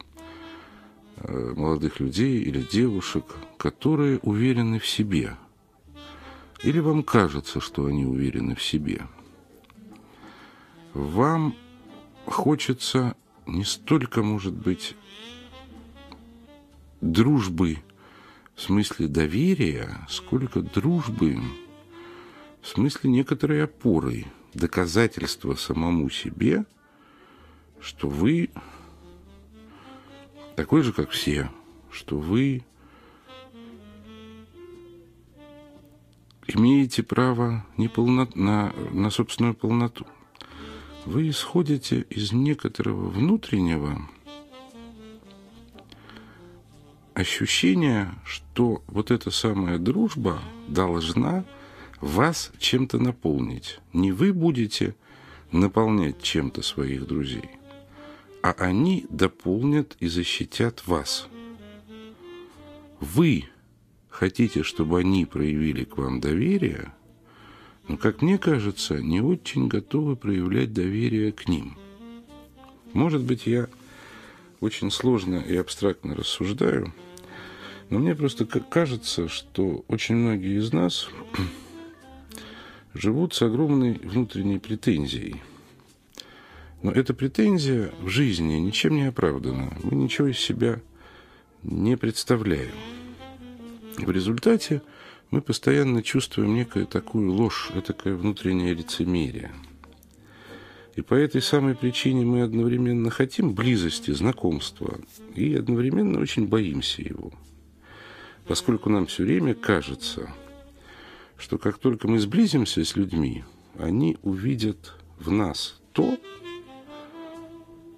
молодых 1.26 2.00
людей 2.00 2.42
или 2.42 2.60
девушек, 2.60 3.24
которые 3.56 4.18
уверены 4.18 4.78
в 4.78 4.86
себе. 4.86 5.36
Или 6.62 6.80
вам 6.80 7.02
кажется, 7.02 7.60
что 7.60 7.86
они 7.86 8.04
уверены 8.04 8.54
в 8.54 8.62
себе. 8.62 9.06
Вам 10.94 11.54
хочется 12.26 13.16
не 13.46 13.64
столько, 13.64 14.22
может 14.22 14.54
быть, 14.54 14.96
дружбы 17.00 17.78
в 18.54 18.60
смысле 18.62 19.06
доверия, 19.06 20.06
сколько 20.08 20.62
дружбы 20.62 21.38
в 22.60 22.66
смысле 22.66 23.10
некоторой 23.10 23.64
опоры– 23.64 24.26
доказательство 24.54 25.54
самому 25.54 26.10
себе, 26.10 26.64
что 27.80 28.08
вы 28.08 28.50
такой 30.58 30.82
же, 30.82 30.92
как 30.92 31.10
все, 31.10 31.52
что 31.88 32.18
вы 32.18 32.64
имеете 36.48 37.04
право 37.04 37.64
неполно, 37.76 38.28
на, 38.34 38.72
на 38.90 39.10
собственную 39.10 39.54
полноту. 39.54 40.04
Вы 41.04 41.28
исходите 41.28 42.04
из 42.10 42.32
некоторого 42.32 43.08
внутреннего 43.08 44.02
ощущения, 47.14 48.12
что 48.24 48.82
вот 48.88 49.12
эта 49.12 49.30
самая 49.30 49.78
дружба 49.78 50.42
должна 50.66 51.44
вас 52.00 52.50
чем-то 52.58 52.98
наполнить. 52.98 53.78
Не 53.92 54.10
вы 54.10 54.32
будете 54.32 54.96
наполнять 55.52 56.20
чем-то 56.20 56.62
своих 56.62 57.06
друзей, 57.06 57.48
а 58.48 58.52
они 58.52 59.04
дополнят 59.10 59.94
и 60.00 60.08
защитят 60.08 60.86
вас. 60.86 61.28
Вы 62.98 63.44
хотите, 64.08 64.62
чтобы 64.62 65.00
они 65.00 65.26
проявили 65.26 65.84
к 65.84 65.98
вам 65.98 66.18
доверие, 66.18 66.94
но, 67.88 67.98
как 67.98 68.22
мне 68.22 68.38
кажется, 68.38 69.02
не 69.02 69.20
очень 69.20 69.68
готовы 69.68 70.16
проявлять 70.16 70.72
доверие 70.72 71.30
к 71.32 71.46
ним. 71.46 71.76
Может 72.94 73.22
быть, 73.22 73.46
я 73.46 73.68
очень 74.60 74.90
сложно 74.90 75.36
и 75.36 75.54
абстрактно 75.54 76.14
рассуждаю, 76.14 76.94
но 77.90 77.98
мне 77.98 78.14
просто 78.14 78.46
кажется, 78.46 79.28
что 79.28 79.84
очень 79.88 80.16
многие 80.16 80.58
из 80.58 80.72
нас 80.72 81.10
живут 82.94 83.34
с 83.34 83.42
огромной 83.42 83.92
внутренней 83.92 84.58
претензией. 84.58 85.36
Но 86.82 86.92
эта 86.92 87.12
претензия 87.12 87.90
в 88.00 88.08
жизни 88.08 88.54
ничем 88.54 88.94
не 88.94 89.08
оправдана. 89.08 89.76
Мы 89.82 89.96
ничего 89.96 90.28
из 90.28 90.38
себя 90.38 90.80
не 91.62 91.96
представляем. 91.96 92.70
В 93.96 94.10
результате 94.10 94.82
мы 95.30 95.42
постоянно 95.42 96.02
чувствуем 96.02 96.54
некую 96.54 96.86
такую 96.86 97.32
ложь, 97.32 97.70
такое 97.84 98.14
внутреннее 98.14 98.74
лицемерие. 98.74 99.52
И 100.94 101.02
по 101.02 101.14
этой 101.14 101.42
самой 101.42 101.74
причине 101.74 102.24
мы 102.24 102.42
одновременно 102.42 103.10
хотим 103.10 103.54
близости, 103.54 104.10
знакомства, 104.12 104.98
и 105.34 105.54
одновременно 105.54 106.20
очень 106.20 106.46
боимся 106.46 107.02
его. 107.02 107.32
Поскольку 108.46 108.88
нам 108.88 109.06
все 109.06 109.24
время 109.24 109.54
кажется, 109.54 110.32
что 111.36 111.58
как 111.58 111.78
только 111.78 112.08
мы 112.08 112.18
сблизимся 112.18 112.84
с 112.84 112.96
людьми, 112.96 113.44
они 113.78 114.16
увидят 114.22 114.94
в 115.18 115.30
нас 115.30 115.80
то, 115.92 116.18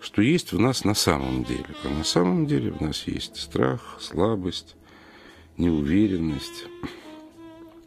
что 0.01 0.23
есть 0.23 0.53
в 0.53 0.59
нас 0.59 0.85
на 0.85 0.95
самом 0.95 1.45
деле. 1.45 1.67
А 1.85 1.89
на 1.89 2.05
самом 2.05 2.47
деле 2.47 2.73
в 2.73 2.81
нас 2.81 3.07
есть 3.07 3.37
страх, 3.37 3.99
слабость, 4.01 4.77
неуверенность. 5.57 6.67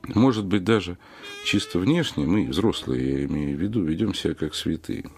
Может 0.03 0.45
быть, 0.45 0.63
даже 0.63 0.97
чисто 1.45 1.79
внешне 1.79 2.25
мы, 2.25 2.47
взрослые, 2.47 3.19
я 3.19 3.25
имею 3.25 3.57
в 3.57 3.61
виду, 3.61 3.83
ведем 3.83 4.13
себя 4.13 4.35
как 4.35 4.53
святые. 4.53 5.09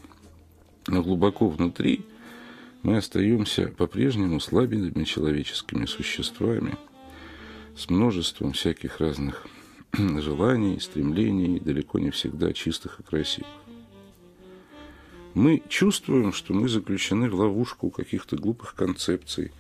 Но 0.88 1.02
глубоко 1.02 1.50
внутри 1.50 2.06
мы 2.84 2.98
остаемся 2.98 3.68
по-прежнему 3.68 4.40
слабыми 4.40 5.04
человеческими 5.04 5.86
существами 5.86 6.76
с 7.76 7.90
множеством 7.90 8.54
всяких 8.54 9.00
разных 9.00 9.48
желаний, 9.94 10.80
стремлений, 10.80 11.60
далеко 11.60 12.00
не 12.00 12.12
всегда 12.12 12.54
чистых 12.54 13.00
и 13.00 13.04
красивых. 13.04 13.65
Мы 15.36 15.62
чувствуем, 15.70 16.34
что 16.34 16.54
мы 16.54 16.68
заключены 16.68 17.30
в 17.30 17.36
ловушку 17.36 17.92
каких-то 17.92 18.36
глупых 18.36 18.74
концепций, 18.74 19.52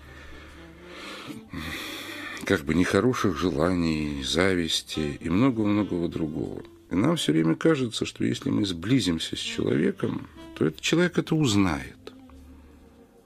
как 2.46 2.62
бы 2.62 2.74
нехороших 2.74 3.38
желаний, 3.38 4.24
зависти 4.24 5.20
и 5.22 5.30
много-многого 5.30 6.08
другого. 6.08 6.64
И 6.90 6.96
нам 6.96 7.18
все 7.18 7.32
время 7.32 7.56
кажется, 7.56 8.06
что 8.06 8.24
если 8.24 8.50
мы 8.50 8.66
сблизимся 8.66 9.36
с 9.36 9.40
человеком, 9.40 10.28
то 10.56 10.66
этот 10.66 10.82
человек 10.82 11.20
это 11.20 11.36
узнает. 11.36 12.14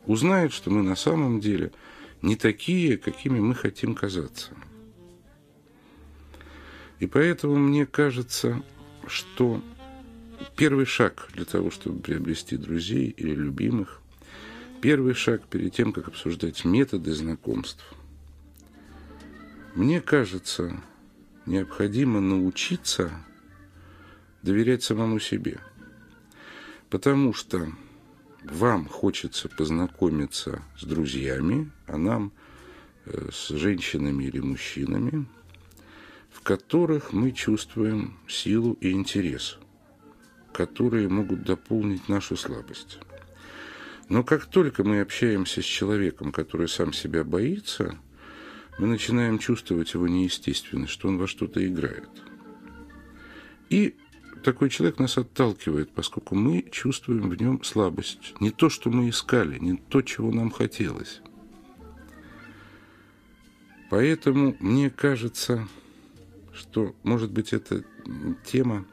Узнает, 0.05 0.51
что 0.51 0.71
мы 0.71 0.83
на 0.83 0.97
самом 0.97 1.39
деле 1.39 1.71
не 2.21 2.35
такие, 2.35 2.97
какими 2.97 3.39
мы 3.39 3.55
хотим 3.55 3.95
казаться– 3.95 4.51
и 6.99 7.07
поэтому 7.07 7.55
мне 7.55 7.85
кажется, 7.85 8.61
что 9.07 9.61
первый 10.55 10.85
шаг 10.85 11.27
для 11.33 11.45
того, 11.45 11.71
чтобы 11.71 11.99
приобрести 11.99 12.57
друзей 12.57 13.13
или 13.17 13.33
любимых, 13.33 14.01
первый 14.81 15.13
шаг 15.13 15.45
перед 15.47 15.73
тем, 15.73 15.93
как 15.93 16.07
обсуждать 16.07 16.65
методы 16.65 17.13
знакомств, 17.13 17.83
мне 19.75 20.01
кажется, 20.01 20.81
необходимо 21.45 22.19
научиться 22.19 23.11
доверять 24.41 24.83
самому 24.83 25.19
себе. 25.19 25.59
Потому 26.89 27.33
что 27.33 27.71
вам 28.43 28.87
хочется 28.87 29.47
познакомиться 29.49 30.61
с 30.77 30.83
друзьями, 30.83 31.71
а 31.87 31.97
нам 31.97 32.31
э, 33.05 33.29
с 33.31 33.49
женщинами 33.49 34.23
или 34.25 34.39
мужчинами– 34.39 35.25
в 36.39 36.41
которых 36.41 37.11
мы 37.11 37.31
чувствуем 37.31 38.17
силу 38.27 38.77
и 38.79 38.91
интерес, 38.91 39.57
которые 40.53 41.09
могут 41.09 41.43
дополнить 41.43 42.09
нашу 42.09 42.35
слабость. 42.35 42.99
Но 44.09 44.23
как 44.23 44.47
только 44.47 44.83
мы 44.83 45.01
общаемся 45.01 45.61
с 45.61 45.65
человеком, 45.65 46.31
который 46.31 46.67
сам 46.67 46.93
себя 46.93 47.23
боится, 47.23 47.97
мы 48.79 48.87
начинаем 48.87 49.37
чувствовать 49.37 49.93
его 49.93 50.07
неестественность, 50.07 50.93
что 50.93 51.09
он 51.09 51.17
во 51.17 51.27
что-то 51.27 51.65
играет. 51.65 52.09
И 53.69 53.95
такой 54.43 54.69
человек 54.69 54.99
нас 54.99 55.17
отталкивает, 55.17 55.91
поскольку 55.91 56.35
мы 56.35 56.65
чувствуем 56.71 57.29
в 57.29 57.39
нем 57.39 57.63
слабость. 57.63 58.33
Не 58.39 58.51
то, 58.51 58.69
что 58.69 58.89
мы 58.89 59.09
искали, 59.09 59.59
не 59.59 59.77
то, 59.77 60.01
чего 60.01 60.31
нам 60.31 60.49
хотелось. 60.49 61.21
Поэтому 63.89 64.55
мне 64.59 64.89
кажется, 64.89 65.67
что, 66.53 66.95
может 67.03 67.31
быть, 67.31 67.53
это 67.53 67.83
тема 68.45 68.85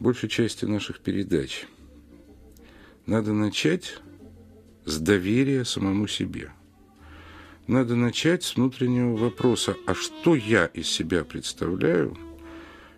большей 0.00 0.28
части 0.28 0.64
наших 0.64 1.00
передач. 1.00 1.66
Надо 3.06 3.32
начать 3.32 4.00
с 4.84 4.98
доверия 4.98 5.64
самому 5.64 6.08
себе. 6.08 6.50
Надо 7.66 7.94
начать 7.94 8.42
с 8.42 8.56
внутреннего 8.56 9.14
вопроса, 9.16 9.76
а 9.86 9.94
что 9.94 10.34
я 10.34 10.66
из 10.66 10.88
себя 10.88 11.24
представляю, 11.24 12.16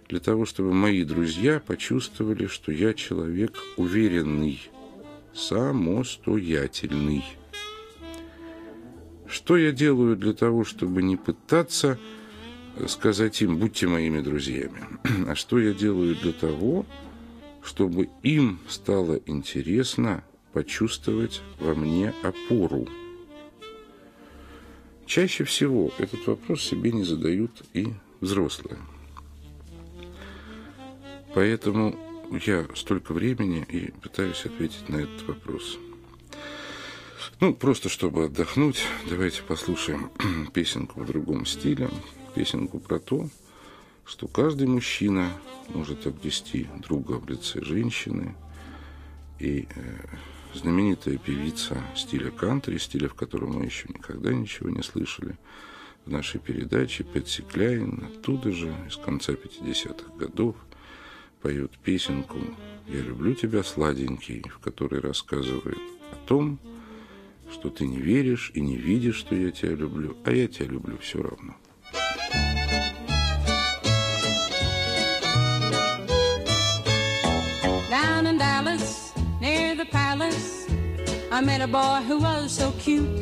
для 0.09 0.21
того, 0.21 0.47
чтобы 0.47 0.73
мои 0.73 1.05
друзья 1.05 1.61
почувствовали, 1.61 2.47
что 2.47 2.73
я 2.73 2.95
человек 2.95 3.59
уверенный, 3.77 4.61
самостоятельный. 5.35 7.25
Что 9.27 9.57
я 9.57 9.73
делаю 9.73 10.17
для 10.17 10.35
того, 10.35 10.65
чтобы 10.65 11.03
не 11.03 11.17
пытаться 11.17 11.99
сказать 12.87 13.40
им, 13.42 13.58
будьте 13.58 13.87
моими 13.87 14.20
друзьями. 14.20 14.82
А 15.28 15.35
что 15.35 15.58
я 15.58 15.72
делаю 15.72 16.14
для 16.16 16.32
того, 16.32 16.87
чтобы 17.62 18.08
им 18.22 18.58
стало 18.68 19.20
интересно 19.26 20.24
почувствовать 20.52 21.42
во 21.58 21.74
мне 21.74 22.12
опору? 22.22 22.88
Чаще 25.06 25.44
всего 25.44 25.92
этот 25.98 26.26
вопрос 26.26 26.62
себе 26.62 26.92
не 26.92 27.04
задают 27.04 27.62
и 27.74 27.88
взрослые. 28.20 28.78
Поэтому 31.35 31.96
я 32.46 32.66
столько 32.74 33.12
времени 33.12 33.66
и 33.68 33.90
пытаюсь 33.90 34.44
ответить 34.44 34.88
на 34.88 34.96
этот 34.96 35.26
вопрос. 35.28 35.78
Ну, 37.40 37.54
просто 37.54 37.88
чтобы 37.88 38.26
отдохнуть, 38.26 38.85
давайте 39.08 39.42
послушаем 39.42 40.11
песенку 40.52 41.00
в 41.00 41.06
другом 41.06 41.44
стиле 41.46 41.90
песенку 42.35 42.79
про 42.79 42.99
то, 42.99 43.29
что 44.05 44.29
каждый 44.29 44.66
мужчина 44.66 45.33
может 45.68 46.07
обрести 46.07 46.66
друга 46.81 47.12
в 47.12 47.29
лице 47.29 47.62
женщины. 47.62 48.35
И 49.38 49.66
э, 49.75 49.99
знаменитая 50.55 51.18
певица 51.18 51.83
стиля 51.97 52.31
кантри, 52.31 52.79
стиля, 52.79 53.09
в 53.09 53.14
котором 53.14 53.55
мы 53.55 53.64
еще 53.64 53.88
никогда 53.88 54.33
ничего 54.33 54.71
не 54.71 54.83
слышали, 54.83 55.37
в 56.05 56.11
нашей 56.11 56.40
передаче 56.40 57.05
Пэтси 57.05 57.42
Кляйн, 57.42 58.05
оттуда 58.12 58.51
же, 58.51 58.75
из 58.88 58.97
конца 58.97 59.33
50-х 59.33 60.12
годов, 60.16 60.57
поет 61.40 61.73
песенку 61.79 62.38
«Я 62.88 63.01
люблю 63.01 63.35
тебя, 63.35 63.62
сладенький», 63.62 64.42
в 64.49 64.59
которой 64.59 65.01
рассказывает 65.01 65.79
о 66.12 66.27
том, 66.27 66.59
что 67.53 67.71
ты 67.71 67.87
не 67.87 67.99
веришь 67.99 68.51
и 68.55 68.61
не 68.61 68.77
видишь, 68.77 69.16
что 69.16 69.35
я 69.35 69.51
тебя 69.51 69.75
люблю, 69.75 70.16
а 70.25 70.33
я 70.33 70.49
тебя 70.49 70.66
люблю 70.66 70.99
все 70.99 71.23
равно. 71.23 71.55
Met 81.44 81.61
a 81.61 81.66
boy 81.66 82.00
who 82.07 82.18
was 82.18 82.52
so 82.52 82.70
cute. 82.72 83.20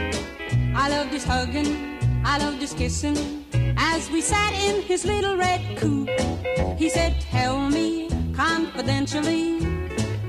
I 0.74 0.88
loved 0.90 1.10
his 1.10 1.24
hugging, 1.24 2.22
I 2.24 2.38
loved 2.38 2.60
his 2.60 2.74
kissing. 2.74 3.46
As 3.76 4.10
we 4.10 4.20
sat 4.20 4.52
in 4.52 4.82
his 4.82 5.04
little 5.04 5.36
red 5.36 5.60
coupe, 5.78 6.10
he 6.76 6.90
said, 6.90 7.20
Tell 7.20 7.68
me 7.70 8.08
confidentially, 8.34 9.60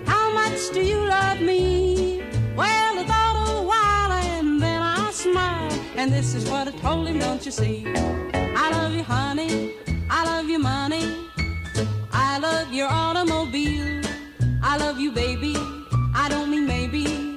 how 0.06 0.34
much 0.34 0.72
do 0.74 0.82
you 0.82 1.06
love 1.06 1.42
me? 1.42 2.24
Well, 2.56 3.00
I 3.00 3.04
thought 3.04 3.36
a 3.50 3.64
while 3.64 4.12
and 4.12 4.62
then 4.62 4.82
I 4.82 5.12
smiled, 5.12 5.74
and 5.96 6.12
this 6.14 6.34
is 6.34 6.50
what 6.50 6.68
I 6.68 6.72
told 6.72 7.08
him, 7.08 7.20
don't 7.20 7.46
you 7.46 7.52
see? 7.52 7.86
I 8.34 8.70
love 8.72 8.94
you, 8.94 9.04
honey, 9.04 9.74
I 10.10 10.24
love 10.26 10.48
your 10.50 10.60
money, 10.60 11.16
I 12.12 12.38
love 12.40 12.72
your 12.72 12.88
automobile, 12.88 14.02
I 14.62 14.78
love 14.78 15.00
you, 15.00 15.12
baby, 15.12 15.56
I 16.14 16.28
don't 16.30 16.50
mean 16.52 16.68
maybe. 16.68 17.31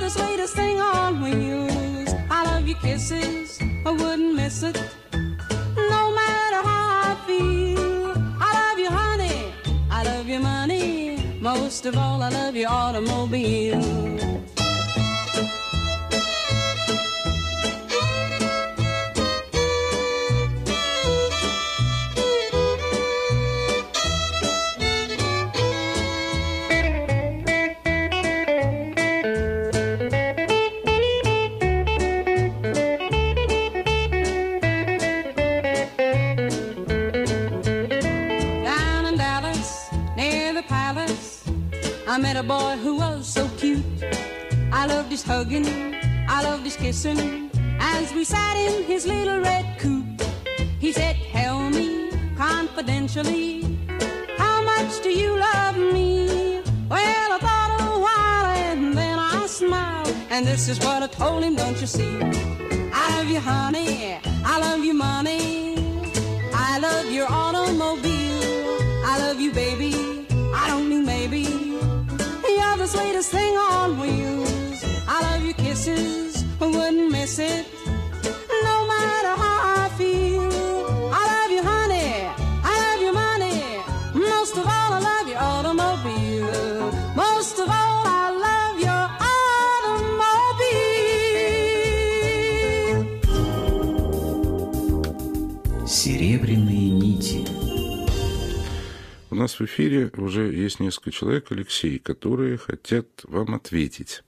The 0.00 0.08
sweetest 0.08 0.54
thing 0.54 0.80
on 0.80 1.20
wheels. 1.20 2.14
I 2.30 2.44
love 2.46 2.66
your 2.66 2.78
kisses, 2.78 3.60
I 3.84 3.90
wouldn't 3.90 4.34
miss 4.34 4.62
it. 4.62 4.76
No 5.12 6.14
matter 6.14 6.62
how 6.66 7.12
I 7.12 7.22
feel, 7.26 8.14
I 8.40 8.50
love 8.60 8.78
you, 8.78 8.88
honey. 8.88 9.52
I 9.90 10.02
love 10.04 10.26
your 10.26 10.40
money. 10.40 11.18
Most 11.40 11.84
of 11.84 11.98
all, 11.98 12.22
I 12.22 12.30
love 12.30 12.56
your 12.56 12.70
automobile. 12.70 14.40
Hugging, 45.50 45.96
I 46.28 46.42
loved 46.42 46.64
his 46.64 46.76
kissing. 46.76 47.50
As 47.80 48.12
we 48.12 48.24
sat 48.24 48.56
in 48.56 48.84
his 48.84 49.06
little 49.06 49.40
red 49.40 49.78
coupe, 49.78 50.22
he 50.78 50.92
said, 50.92 51.16
Tell 51.32 51.70
me 51.70 52.10
confidentially, 52.36 53.78
how 54.38 54.62
much 54.62 55.02
do 55.02 55.10
you 55.10 55.38
love 55.38 55.76
me? 55.76 56.62
Well, 56.88 57.32
I 57.32 57.38
thought 57.38 57.80
a 57.80 57.98
while 58.06 58.50
and 58.68 58.96
then 58.96 59.18
I 59.18 59.46
smiled, 59.46 60.14
and 60.30 60.46
this 60.46 60.68
is 60.68 60.78
what 60.78 61.02
I 61.02 61.08
told 61.08 61.42
him, 61.42 61.56
don't 61.56 61.80
you 61.80 61.86
see? 61.86 62.20
I 62.92 63.16
love 63.16 63.28
you, 63.28 63.40
honey, 63.40 64.18
I 64.44 64.60
love 64.60 64.84
you, 64.84 64.94
money. 64.94 65.76
I 66.54 66.78
love 66.78 67.10
your 67.10 67.26
automobile. 67.28 68.78
I 69.04 69.18
love 69.18 69.40
you, 69.40 69.52
baby. 69.52 69.94
I 70.54 70.68
don't 70.68 70.88
mean 70.88 71.04
maybe. 71.04 71.42
You're 71.42 72.76
the 72.76 72.86
sweetest 72.86 73.30
thing 73.30 73.56
on 73.56 73.98
wheels. 73.98 74.29
I 76.60 76.66
wouldn't 76.66 77.10
miss 77.12 77.38
it 77.38 77.69
в 99.60 99.64
эфире 99.64 100.10
уже 100.16 100.52
есть 100.52 100.80
несколько 100.80 101.10
человек, 101.10 101.52
Алексей, 101.52 101.98
которые 101.98 102.56
хотят 102.56 103.06
вам 103.24 103.54
ответить. 103.54 104.22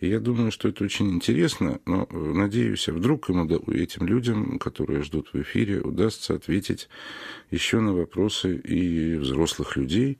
И 0.00 0.08
я 0.08 0.20
думаю, 0.20 0.52
что 0.52 0.68
это 0.68 0.84
очень 0.84 1.10
интересно, 1.10 1.80
но 1.84 2.06
э, 2.08 2.16
надеюсь, 2.16 2.88
а 2.88 2.92
вдруг 2.92 3.28
им, 3.28 3.42
этим 3.72 4.06
людям, 4.06 4.58
которые 4.58 5.02
ждут 5.02 5.30
в 5.32 5.42
эфире, 5.42 5.80
удастся 5.80 6.34
ответить 6.34 6.88
еще 7.50 7.80
на 7.80 7.92
вопросы 7.92 8.56
и 8.56 9.16
взрослых 9.16 9.76
людей, 9.76 10.18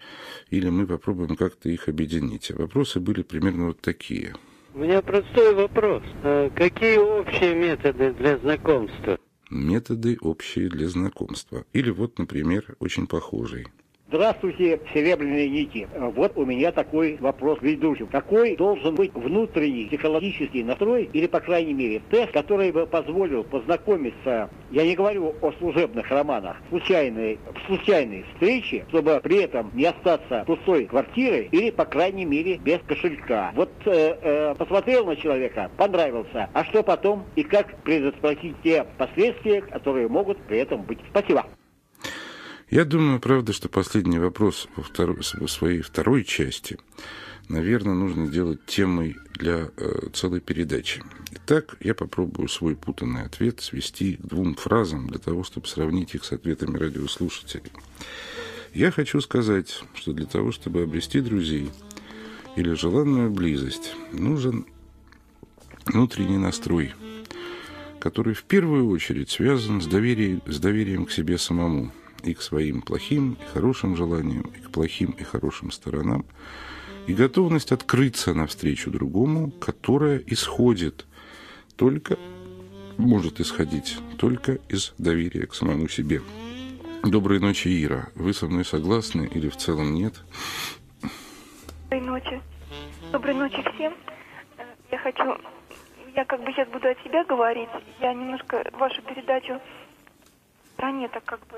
или 0.50 0.68
мы 0.68 0.86
попробуем 0.86 1.36
как-то 1.36 1.68
их 1.68 1.88
объединить. 1.88 2.50
А 2.50 2.56
вопросы 2.56 2.98
были 2.98 3.22
примерно 3.22 3.66
вот 3.66 3.80
такие. 3.80 4.34
У 4.74 4.80
меня 4.80 5.00
простой 5.02 5.54
вопрос. 5.54 6.02
А 6.24 6.50
Какие 6.50 6.98
общие 6.98 7.54
методы 7.54 8.12
для 8.12 8.38
знакомства? 8.38 9.18
Методы 9.50 10.18
общие 10.20 10.68
для 10.68 10.88
знакомства. 10.88 11.64
Или 11.72 11.90
вот, 11.90 12.18
например, 12.18 12.76
очень 12.80 13.06
похожий. 13.06 13.68
Здравствуйте, 14.10 14.80
серебряные 14.94 15.50
нити. 15.50 15.86
Вот 15.94 16.32
у 16.34 16.46
меня 16.46 16.72
такой 16.72 17.18
вопрос 17.20 17.58
к 17.58 17.62
ведущим. 17.62 18.06
Какой 18.06 18.56
должен 18.56 18.94
быть 18.94 19.12
внутренний 19.12 19.84
психологический 19.84 20.64
настрой, 20.64 21.10
или, 21.12 21.26
по 21.26 21.40
крайней 21.40 21.74
мере, 21.74 22.00
тест, 22.10 22.32
который 22.32 22.72
бы 22.72 22.86
позволил 22.86 23.44
познакомиться, 23.44 24.48
я 24.70 24.84
не 24.86 24.96
говорю 24.96 25.34
о 25.42 25.52
служебных 25.58 26.10
романах, 26.10 26.56
случайной, 26.70 27.38
случайной 27.66 28.24
встрече, 28.32 28.86
чтобы 28.88 29.20
при 29.22 29.42
этом 29.42 29.70
не 29.74 29.84
остаться 29.84 30.42
пустой 30.46 30.86
квартирой 30.86 31.50
или, 31.52 31.68
по 31.68 31.84
крайней 31.84 32.24
мере, 32.24 32.56
без 32.56 32.78
кошелька. 32.86 33.52
Вот 33.54 33.70
э, 33.84 34.16
э, 34.22 34.54
посмотрел 34.54 35.04
на 35.04 35.16
человека, 35.16 35.70
понравился, 35.76 36.48
а 36.54 36.64
что 36.64 36.82
потом 36.82 37.26
и 37.36 37.42
как 37.42 37.76
предотвратить 37.82 38.56
те 38.62 38.86
последствия, 38.96 39.60
которые 39.60 40.08
могут 40.08 40.38
при 40.44 40.60
этом 40.60 40.80
быть. 40.80 41.00
Спасибо. 41.10 41.44
Я 42.70 42.84
думаю, 42.84 43.18
правда, 43.18 43.54
что 43.54 43.70
последний 43.70 44.18
вопрос 44.18 44.68
во 44.76 44.82
второй, 44.82 45.22
своей 45.22 45.80
второй 45.80 46.22
части, 46.22 46.78
наверное, 47.48 47.94
нужно 47.94 48.28
делать 48.28 48.66
темой 48.66 49.16
для 49.32 49.70
э, 49.74 50.08
целой 50.12 50.40
передачи. 50.40 51.02
Итак, 51.32 51.76
я 51.80 51.94
попробую 51.94 52.46
свой 52.48 52.76
путанный 52.76 53.22
ответ 53.22 53.62
свести 53.62 54.16
к 54.16 54.20
двум 54.20 54.54
фразам 54.54 55.08
для 55.08 55.18
того, 55.18 55.44
чтобы 55.44 55.66
сравнить 55.66 56.14
их 56.14 56.24
с 56.24 56.32
ответами 56.32 56.76
радиослушателей. 56.76 57.72
Я 58.74 58.90
хочу 58.90 59.22
сказать, 59.22 59.82
что 59.94 60.12
для 60.12 60.26
того, 60.26 60.52
чтобы 60.52 60.82
обрести 60.82 61.22
друзей 61.22 61.70
или 62.54 62.74
желанную 62.74 63.30
близость, 63.30 63.94
нужен 64.12 64.66
внутренний 65.86 66.36
настрой, 66.36 66.92
который 67.98 68.34
в 68.34 68.42
первую 68.44 68.90
очередь 68.90 69.30
связан 69.30 69.80
с 69.80 69.86
доверием, 69.86 70.42
с 70.46 70.60
доверием 70.60 71.06
к 71.06 71.12
себе 71.12 71.38
самому 71.38 71.92
и 72.22 72.34
к 72.34 72.42
своим 72.42 72.82
плохим 72.82 73.36
и 73.40 73.44
хорошим 73.52 73.96
желаниям, 73.96 74.50
и 74.56 74.60
к 74.60 74.70
плохим 74.70 75.10
и 75.10 75.24
хорошим 75.24 75.70
сторонам, 75.70 76.24
и 77.06 77.14
готовность 77.14 77.72
открыться 77.72 78.34
навстречу 78.34 78.90
другому, 78.90 79.50
которая 79.50 80.22
исходит 80.26 81.06
только, 81.76 82.18
может 82.96 83.40
исходить 83.40 83.98
только 84.18 84.58
из 84.68 84.92
доверия 84.98 85.46
к 85.46 85.54
самому 85.54 85.88
себе. 85.88 86.20
Доброй 87.04 87.38
ночи, 87.38 87.68
Ира. 87.84 88.08
Вы 88.16 88.34
со 88.34 88.46
мной 88.46 88.64
согласны 88.64 89.30
или 89.32 89.48
в 89.48 89.56
целом 89.56 89.94
нет? 89.94 90.14
Доброй 91.90 92.00
ночи. 92.00 92.42
Доброй 93.12 93.34
ночи 93.34 93.62
всем. 93.74 93.94
Э, 94.58 94.64
Я 94.90 94.98
хочу, 94.98 95.22
я 96.14 96.24
как 96.24 96.42
бы 96.42 96.52
сейчас 96.52 96.68
буду 96.68 96.88
от 96.88 96.98
себя 97.04 97.24
говорить. 97.24 97.68
Я 98.00 98.12
немножко 98.12 98.68
вашу 98.72 99.00
передачу 99.02 99.54
в 99.54 100.72
стране 100.74 101.08
так 101.08 101.24
как 101.24 101.40
бы, 101.46 101.56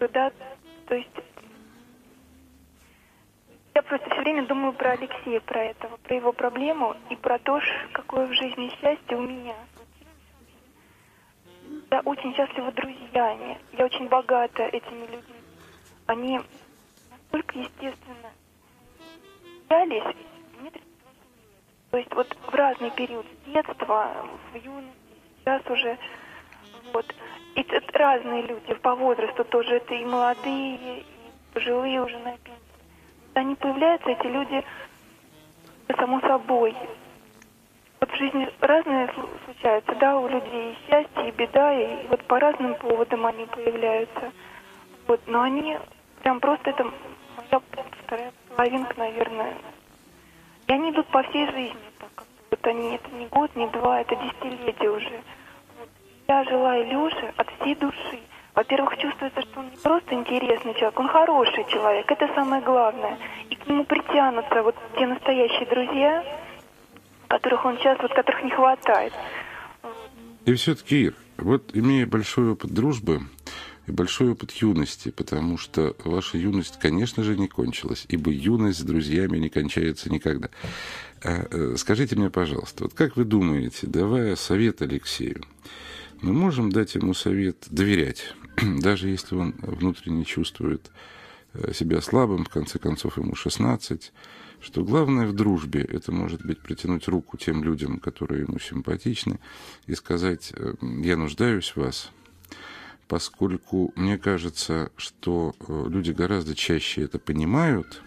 да, 0.00 0.30
то 0.86 0.94
есть 0.94 1.10
я 3.74 3.82
просто 3.82 4.08
все 4.08 4.20
время 4.20 4.46
думаю 4.46 4.72
про 4.72 4.92
Алексея, 4.92 5.40
про 5.40 5.64
этого, 5.64 5.96
про 5.98 6.16
его 6.16 6.32
проблему 6.32 6.96
и 7.10 7.16
про 7.16 7.38
то, 7.38 7.60
какое 7.92 8.26
в 8.26 8.32
жизни 8.32 8.70
счастье 8.80 9.16
у 9.16 9.20
меня. 9.20 9.54
Я 11.90 12.00
очень 12.00 12.34
счастлива 12.34 12.72
друзьями. 12.72 13.58
Я 13.72 13.84
очень 13.84 14.08
богата 14.08 14.62
этими 14.62 15.02
людьми. 15.02 15.40
Они 16.06 16.40
настолько 17.10 17.58
естественно 17.58 18.30
общались. 19.60 20.16
Мне 20.60 20.70
38 20.70 20.74
лет. 20.74 20.82
То 21.90 21.98
есть 21.98 22.14
вот 22.14 22.36
в 22.50 22.54
разный 22.54 22.90
период 22.92 23.26
с 23.26 23.50
детства, 23.50 24.26
в 24.52 24.56
юности, 24.56 24.96
сейчас 25.40 25.66
уже. 25.66 25.98
Вот. 26.92 27.06
И 27.54 27.60
это 27.60 27.98
разные 27.98 28.42
люди 28.42 28.74
по 28.74 28.94
возрасту 28.94 29.44
тоже. 29.44 29.76
Это 29.76 29.94
и 29.94 30.04
молодые, 30.04 30.76
и 30.76 31.04
пожилые 31.52 32.02
уже 32.02 32.18
на 32.18 32.36
пенсии. 32.38 32.60
Они 33.34 33.54
появляются, 33.54 34.10
эти 34.10 34.26
люди, 34.26 34.64
само 35.98 36.20
собой. 36.20 36.74
Вот 38.00 38.10
в 38.10 38.16
жизни 38.16 38.48
разные 38.60 39.06
слу- 39.08 39.28
случаются, 39.44 39.94
да, 39.94 40.18
у 40.18 40.28
людей 40.28 40.72
и 40.72 40.76
счастье, 40.86 41.28
и 41.28 41.32
беда, 41.32 41.72
и 41.72 42.06
вот 42.08 42.22
по 42.24 42.38
разным 42.38 42.74
поводам 42.74 43.24
они 43.26 43.46
появляются. 43.46 44.32
Вот, 45.06 45.20
но 45.26 45.42
они 45.42 45.78
прям 46.22 46.40
просто 46.40 46.70
это 46.70 46.84
моя 46.84 47.62
вторая 48.04 48.32
половинка, 48.54 48.94
наверное. 48.98 49.54
И 50.66 50.72
они 50.72 50.90
идут 50.90 51.06
по 51.06 51.22
всей 51.22 51.46
жизни, 51.46 51.78
так 51.98 52.24
вот 52.50 52.66
они, 52.66 52.96
это 52.96 53.08
не 53.10 53.26
год, 53.26 53.54
не 53.54 53.66
два, 53.68 54.00
это 54.00 54.16
десятилетия 54.16 54.90
уже. 54.90 55.22
Я 56.28 56.44
желаю 56.44 56.84
Леше 56.86 57.32
от 57.36 57.46
всей 57.60 57.74
души. 57.76 58.20
Во-первых, 58.54 58.96
чувствуется, 58.98 59.42
что 59.42 59.60
он 59.60 59.70
не 59.70 59.76
просто 59.76 60.14
интересный 60.14 60.74
человек, 60.74 60.98
он 60.98 61.08
хороший 61.08 61.64
человек, 61.70 62.10
это 62.10 62.26
самое 62.34 62.62
главное. 62.62 63.18
И 63.50 63.54
к 63.54 63.66
нему 63.68 63.84
притянутся 63.84 64.62
вот 64.62 64.74
те 64.98 65.06
настоящие 65.06 65.66
друзья, 65.66 66.24
которых 67.28 67.64
он 67.64 67.76
сейчас, 67.78 67.98
вот 68.00 68.14
которых 68.14 68.42
не 68.42 68.50
хватает. 68.50 69.12
И 70.46 70.54
все-таки, 70.54 71.12
вот 71.36 71.70
имея 71.74 72.06
большой 72.06 72.52
опыт 72.52 72.72
дружбы 72.72 73.20
и 73.86 73.92
большой 73.92 74.32
опыт 74.32 74.52
юности, 74.52 75.10
потому 75.10 75.58
что 75.58 75.94
ваша 76.04 76.38
юность, 76.38 76.78
конечно 76.78 77.22
же, 77.22 77.36
не 77.36 77.48
кончилась, 77.48 78.06
ибо 78.08 78.30
юность 78.30 78.78
с 78.78 78.82
друзьями 78.82 79.36
не 79.36 79.50
кончается 79.50 80.10
никогда. 80.10 80.48
А, 81.22 81.46
э, 81.50 81.74
Скажите 81.76 82.16
мне, 82.16 82.30
пожалуйста, 82.30 82.84
вот 82.84 82.94
как 82.94 83.16
вы 83.16 83.24
думаете, 83.24 83.86
давая 83.86 84.34
совет 84.34 84.82
Алексею, 84.82 85.42
мы 86.20 86.32
можем 86.32 86.70
дать 86.70 86.94
ему 86.94 87.14
совет 87.14 87.66
доверять, 87.70 88.34
даже 88.62 89.08
если 89.08 89.34
он 89.34 89.54
внутренне 89.58 90.24
чувствует 90.24 90.90
э, 91.52 91.72
себя 91.72 92.00
слабым, 92.00 92.44
в 92.44 92.48
конце 92.48 92.78
концов 92.78 93.18
ему 93.18 93.34
16, 93.34 94.12
что 94.60 94.84
главное 94.84 95.26
в 95.26 95.32
дружбе 95.32 95.82
это 95.82 96.12
может 96.12 96.44
быть 96.44 96.60
протянуть 96.60 97.08
руку 97.08 97.36
тем 97.36 97.62
людям, 97.62 98.00
которые 98.00 98.42
ему 98.42 98.58
симпатичны, 98.58 99.38
и 99.86 99.94
сказать 99.94 100.52
э, 100.54 100.74
«я 101.02 101.16
нуждаюсь 101.16 101.70
в 101.70 101.76
вас», 101.76 102.10
поскольку 103.08 103.92
мне 103.96 104.18
кажется, 104.18 104.90
что 104.96 105.54
э, 105.60 105.86
люди 105.88 106.12
гораздо 106.12 106.54
чаще 106.54 107.02
это 107.02 107.18
понимают, 107.18 108.02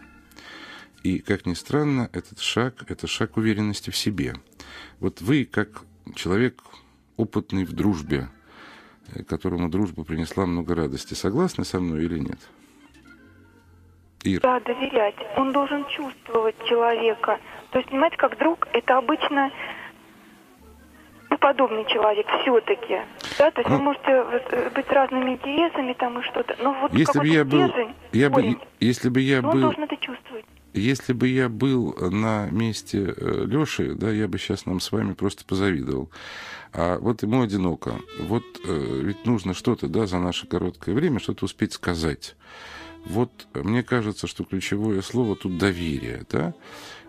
и, 1.04 1.20
как 1.20 1.46
ни 1.46 1.54
странно, 1.54 2.10
этот 2.12 2.40
шаг– 2.40 2.84
это 2.88 3.08
шаг 3.08 3.38
уверенности 3.38 3.90
в 3.90 3.96
себе. 3.96 4.36
Вот 5.00 5.22
вы, 5.22 5.46
как 5.46 5.84
человек 6.16 6.62
опытный 7.20 7.66
в 7.66 7.74
дружбе, 7.74 8.30
э, 9.14 9.24
которому 9.24 9.70
дружба 9.70 10.04
принесла 10.04 10.46
много 10.46 10.74
радости, 10.74 11.14
согласны 11.14 11.66
со 11.66 11.80
мной 11.80 12.06
или 12.06 12.20
нет? 12.20 12.40
Ир, 14.24 14.42
Да, 14.42 14.60
доверять. 14.62 15.16
Он 15.38 15.52
должен 15.52 15.86
чувствовать 15.90 16.56
человека. 16.68 17.40
То 17.72 17.80
есть, 17.80 17.90
понимаете, 17.90 18.18
как 18.18 18.38
друг, 18.38 18.68
это 18.74 18.98
обычно 18.98 19.52
подобный 21.40 21.86
человек 21.86 22.26
все-таки. 22.42 23.00
Да, 23.38 23.52
то 23.52 23.62
есть 23.62 23.70
Ну, 23.70 23.78
вы 23.78 23.84
можете 23.84 24.12
э, 24.12 24.70
быть 24.76 24.86
с 24.86 24.90
разными 24.90 25.32
интересами 25.32 25.94
там 25.94 26.20
и 26.20 26.24
что-то. 26.24 26.56
Но 26.62 26.74
вот 26.82 26.94
если 26.94 27.20
бы 27.20 27.28
я 27.28 27.46
был, 27.46 27.70
стержень, 27.70 27.96
я 28.12 28.30
бы, 28.30 28.58
если 28.80 29.10
бы 29.10 29.22
я 29.22 29.40
он 29.40 29.52
был, 29.52 29.62
должен 29.62 29.84
это 29.84 29.96
чувствовать. 29.98 30.46
если 30.74 31.14
бы 31.14 31.28
я 31.28 31.48
был 31.48 31.96
на 32.12 32.50
месте 32.50 33.14
Леши, 33.18 33.94
да, 33.94 34.10
я 34.10 34.28
бы 34.28 34.38
сейчас 34.38 34.66
нам 34.66 34.82
с 34.82 34.92
вами 34.92 35.14
просто 35.14 35.46
позавидовал. 35.46 36.10
А 36.72 37.00
вот 37.00 37.24
ему 37.24 37.42
одиноко. 37.42 38.00
Вот 38.20 38.44
э, 38.66 39.02
ведь 39.04 39.26
нужно 39.26 39.54
что-то, 39.54 39.88
да, 39.88 40.06
за 40.06 40.20
наше 40.20 40.48
короткое 40.48 40.94
время 40.94 41.20
что-то 41.20 41.46
успеть 41.46 41.74
сказать. 41.74 42.36
Вот 43.06 43.48
э, 43.54 43.62
мне 43.64 43.84
кажется, 43.84 44.28
что 44.28 44.44
ключевое 44.44 45.02
слово 45.02 45.36
тут 45.36 45.58
доверие, 45.58 46.26
да, 46.30 46.54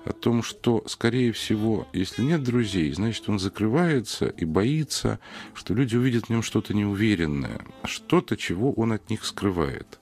о 0.05 0.13
том, 0.13 0.43
что, 0.43 0.83
скорее 0.87 1.33
всего, 1.33 1.87
если 1.93 2.23
нет 2.23 2.43
друзей, 2.43 2.91
значит, 2.93 3.29
он 3.29 3.39
закрывается 3.39 4.29
и 4.29 4.47
боится, 4.47 5.21
что 5.55 5.75
люди 5.75 5.97
увидят 5.97 6.27
в 6.27 6.31
нем 6.31 6.43
что-то 6.43 6.73
неуверенное, 6.73 7.61
что-то, 7.85 8.37
чего 8.37 8.73
он 8.73 8.93
от 8.93 9.11
них 9.11 9.27
скрывает. 9.27 9.99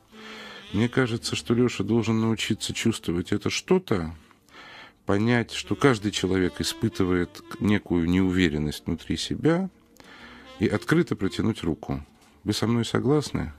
Мне 0.73 0.89
кажется, 0.89 1.35
что 1.35 1.55
Леша 1.55 1.83
должен 1.83 2.21
научиться 2.21 2.75
чувствовать 2.75 3.33
это 3.33 3.51
что-то, 3.51 4.15
понять, 5.09 5.53
что 5.53 5.75
каждый 5.75 6.11
человек 6.11 6.61
испытывает 6.61 7.41
некую 7.61 8.11
неуверенность 8.11 8.85
внутри 8.85 9.17
себя 9.17 9.71
и 10.59 10.69
открыто 10.69 11.17
протянуть 11.17 11.63
руку. 11.63 12.03
Вы 12.45 12.53
со 12.53 12.67
мной 12.67 12.85
согласны? 12.85 13.55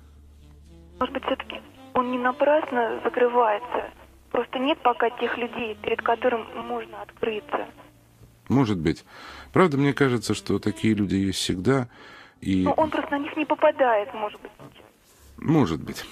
Может 0.99 1.11
быть, 1.11 1.23
все-таки 1.23 1.59
он 1.95 2.11
не 2.11 2.19
напрасно 2.19 3.01
закрывается. 3.03 3.89
Просто 4.29 4.59
нет 4.59 4.77
пока 4.83 5.09
тех 5.09 5.35
людей, 5.39 5.75
перед 5.81 6.03
которым 6.03 6.45
можно 6.67 7.01
открыться. 7.01 7.67
Может 8.47 8.77
быть. 8.77 9.03
Правда, 9.51 9.77
мне 9.77 9.93
кажется, 9.93 10.35
что 10.35 10.59
такие 10.59 10.93
люди 10.93 11.15
есть 11.15 11.39
всегда. 11.39 11.87
И... 12.41 12.61
Но 12.63 12.73
он 12.73 12.91
просто 12.91 13.09
на 13.09 13.23
них 13.23 13.35
не 13.35 13.45
попадает, 13.45 14.13
может 14.13 14.39
быть. 14.39 14.51
Может 15.37 15.81
быть. 15.81 16.05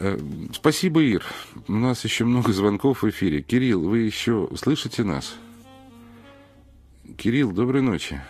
Э, 0.00 0.16
Спасибо, 0.52 1.00
Ир. 1.02 1.24
У 1.68 1.72
нас 1.72 2.04
еще 2.04 2.24
много 2.24 2.52
звонков 2.52 3.02
в 3.02 3.08
эфире. 3.10 3.42
Кирилл, 3.42 3.88
вы 3.88 4.00
еще 4.00 4.48
слышите 4.56 5.04
нас? 5.04 5.38
Кирилл, 7.16 7.52
доброй 7.52 7.82
ночи. 7.82 8.20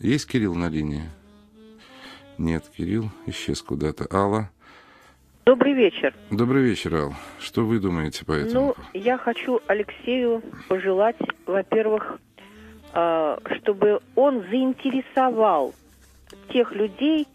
Есть 0.00 0.26
Кирилл 0.26 0.54
на 0.54 0.68
линии? 0.68 1.04
Нет, 2.38 2.64
Кирилл 2.76 3.10
исчез 3.26 3.62
куда-то. 3.62 4.06
Алла. 4.10 4.50
Добрый 5.44 5.74
вечер. 5.74 6.14
Добрый 6.30 6.62
вечер, 6.62 6.94
Ал. 6.94 7.14
Что 7.40 7.64
вы 7.64 7.80
думаете 7.80 8.24
по 8.24 8.32
этому? 8.32 8.74
Ну, 8.76 8.84
я 8.94 9.18
хочу 9.18 9.60
Алексею 9.66 10.42
пожелать, 10.68 11.16
во-первых, 11.46 12.20
э, 12.94 13.38
чтобы 13.56 14.00
он 14.14 14.42
заинтересовал 14.50 15.74
тех 16.52 16.72
людей, 16.72 17.26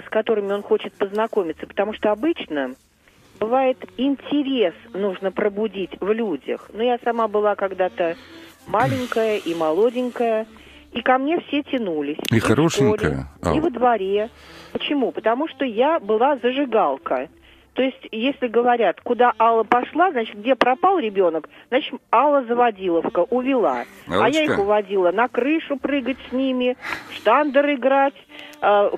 с 0.00 0.08
которыми 0.10 0.52
он 0.52 0.62
хочет 0.62 0.92
познакомиться, 0.94 1.66
потому 1.66 1.92
что 1.92 2.10
обычно 2.10 2.74
бывает 3.38 3.78
интерес 3.96 4.74
нужно 4.92 5.30
пробудить 5.32 5.90
в 6.00 6.12
людях. 6.12 6.70
Но 6.72 6.82
я 6.82 6.98
сама 7.04 7.28
была 7.28 7.54
когда-то 7.54 8.16
маленькая 8.66 9.38
и 9.38 9.54
молоденькая, 9.54 10.46
и 10.92 11.02
ко 11.02 11.18
мне 11.18 11.40
все 11.40 11.62
тянулись. 11.62 12.18
И 12.30 12.38
в 12.38 12.44
хорошенькая, 12.44 13.28
школе, 13.40 13.54
и 13.54 13.58
Ал. 13.58 13.60
во 13.60 13.70
дворе. 13.70 14.30
Почему? 14.72 15.12
Потому 15.12 15.48
что 15.48 15.64
я 15.64 15.98
была 16.00 16.36
зажигалка. 16.36 17.28
То 17.74 17.82
есть, 17.82 18.08
если 18.12 18.46
говорят, 18.46 19.00
куда 19.00 19.32
Алла 19.36 19.64
пошла, 19.64 20.12
значит, 20.12 20.36
где 20.38 20.54
пропал 20.54 21.00
ребенок, 21.00 21.48
значит, 21.70 21.94
Алла 22.12 22.44
Заводиловка 22.44 23.24
увела. 23.30 23.84
А 24.06 24.28
я 24.28 24.44
их 24.44 24.58
уводила 24.58 25.10
на 25.10 25.26
крышу 25.26 25.76
прыгать 25.76 26.18
с 26.28 26.32
ними, 26.32 26.76
в 27.10 27.14
штандер 27.14 27.74
играть, 27.74 28.14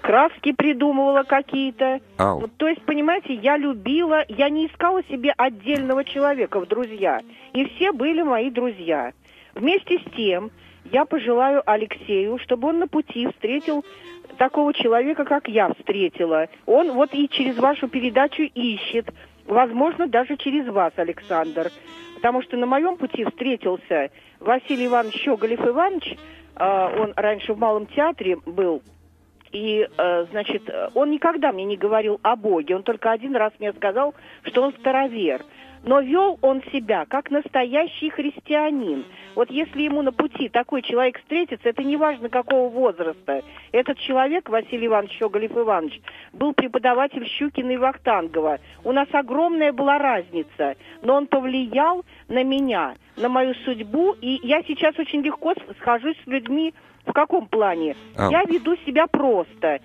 краски 0.02 0.52
придумывала 0.52 1.22
какие-то. 1.24 2.00
Вот, 2.18 2.50
то 2.56 2.68
есть, 2.68 2.82
понимаете, 2.82 3.34
я 3.34 3.56
любила, 3.56 4.24
я 4.28 4.48
не 4.48 4.66
искала 4.66 5.02
себе 5.04 5.32
отдельного 5.36 6.04
человека 6.04 6.60
в 6.60 6.66
друзья. 6.66 7.20
И 7.52 7.64
все 7.64 7.92
были 7.92 8.22
мои 8.22 8.50
друзья. 8.50 9.12
Вместе 9.54 9.98
с 9.98 10.16
тем, 10.16 10.50
я 10.92 11.04
пожелаю 11.04 11.62
Алексею, 11.66 12.38
чтобы 12.38 12.68
он 12.68 12.78
на 12.78 12.86
пути 12.86 13.26
встретил 13.26 13.84
такого 14.38 14.72
человека, 14.74 15.24
как 15.24 15.48
я 15.48 15.72
встретила. 15.74 16.46
Он 16.66 16.92
вот 16.92 17.14
и 17.14 17.28
через 17.28 17.56
вашу 17.56 17.88
передачу 17.88 18.42
ищет. 18.42 19.08
Возможно, 19.46 20.06
даже 20.06 20.36
через 20.36 20.68
вас, 20.68 20.92
Александр. 20.96 21.70
Потому 22.16 22.42
что 22.42 22.56
на 22.56 22.66
моем 22.66 22.96
пути 22.96 23.24
встретился 23.24 24.10
Василий 24.40 24.86
Иванович 24.86 25.16
Щеголев 25.22 25.60
Иванович. 25.60 26.16
э, 26.56 27.00
он 27.00 27.12
раньше 27.16 27.52
в 27.52 27.58
Малом 27.58 27.86
театре 27.86 28.38
был. 28.46 28.82
И, 29.56 29.88
э, 29.88 30.26
значит, 30.32 30.70
он 30.94 31.10
никогда 31.10 31.50
мне 31.50 31.64
не 31.64 31.78
говорил 31.78 32.20
о 32.22 32.36
Боге. 32.36 32.76
Он 32.76 32.82
только 32.82 33.10
один 33.10 33.34
раз 33.34 33.54
мне 33.58 33.72
сказал, 33.72 34.14
что 34.42 34.62
он 34.62 34.74
старовер. 34.74 35.42
Но 35.82 36.00
вел 36.00 36.38
он 36.42 36.62
себя 36.72 37.06
как 37.06 37.30
настоящий 37.30 38.10
христианин. 38.10 39.06
Вот 39.34 39.50
если 39.50 39.82
ему 39.82 40.02
на 40.02 40.12
пути 40.12 40.50
такой 40.50 40.82
человек 40.82 41.18
встретится, 41.18 41.70
это 41.70 41.82
не 41.82 41.96
важно 41.96 42.28
какого 42.28 42.68
возраста. 42.68 43.42
Этот 43.72 43.98
человек, 44.00 44.50
Василий 44.50 44.88
Иванович 44.88 45.12
Щеголев 45.12 45.52
Иванович, 45.52 46.02
был 46.34 46.52
преподаватель 46.52 47.26
Щукина 47.26 47.70
и 47.70 47.76
Вахтангова. 47.78 48.58
У 48.84 48.92
нас 48.92 49.08
огромная 49.12 49.72
была 49.72 49.96
разница, 49.96 50.74
но 51.00 51.14
он 51.14 51.28
повлиял 51.28 52.04
на 52.28 52.42
меня, 52.42 52.94
на 53.16 53.30
мою 53.30 53.54
судьбу, 53.64 54.16
и 54.20 54.40
я 54.42 54.62
сейчас 54.64 54.98
очень 54.98 55.22
легко 55.22 55.54
схожусь 55.78 56.16
с 56.24 56.26
людьми 56.26 56.74
В 57.06 57.12
каком 57.12 57.48
плане? 57.48 57.96
А. 58.16 58.30
Я 58.30 58.42
веду 58.44 58.76
себя 58.84 59.06
просто. 59.06 59.78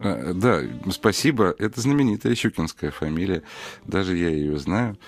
А, 0.00 0.32
Да, 0.34 0.60
спасибо. 0.90 1.54
Это 1.58 1.80
знаменитая 1.80 2.34
щукинская 2.34 2.90
фамилия. 2.90 3.42
Даже 3.86 4.16
я 4.16 4.28
ее 4.28 4.58
знаю. 4.58 4.98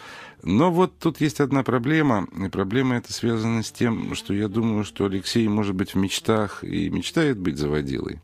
Но 0.42 0.70
вот 0.70 0.98
тут 0.98 1.20
есть 1.20 1.40
одна 1.40 1.62
проблема. 1.62 2.26
И 2.44 2.48
проблема 2.48 2.96
эта 2.96 3.12
связана 3.12 3.62
с 3.62 3.70
тем, 3.70 4.14
что 4.14 4.32
я 4.32 4.48
думаю, 4.48 4.84
что 4.84 5.04
Алексей, 5.04 5.46
может 5.48 5.74
быть, 5.74 5.94
в 5.94 5.98
мечтах 5.98 6.64
и 6.64 6.88
мечтает 6.88 7.38
быть 7.38 7.58
заводилой. 7.58 8.20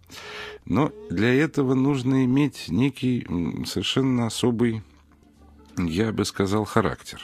Но 0.65 0.93
для 1.11 1.35
этого 1.35 1.75
нужно 1.75 2.25
иметь 2.25 2.67
некий 2.69 3.27
совершенно 3.67 4.27
особый, 4.27 4.83
я 5.77 6.13
бы 6.13 6.25
сказал, 6.25 6.65
характер. 6.65 7.21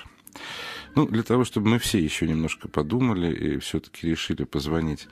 Ну, 0.94 1.06
для 1.06 1.22
того, 1.22 1.44
чтобы 1.44 1.70
мы 1.70 1.78
все 1.78 1.98
еще 1.98 2.28
немножко 2.28 2.68
подумали 2.68 3.34
и 3.34 3.58
все-таки 3.58 4.08
решили 4.08 4.44
позвонить 4.44 5.08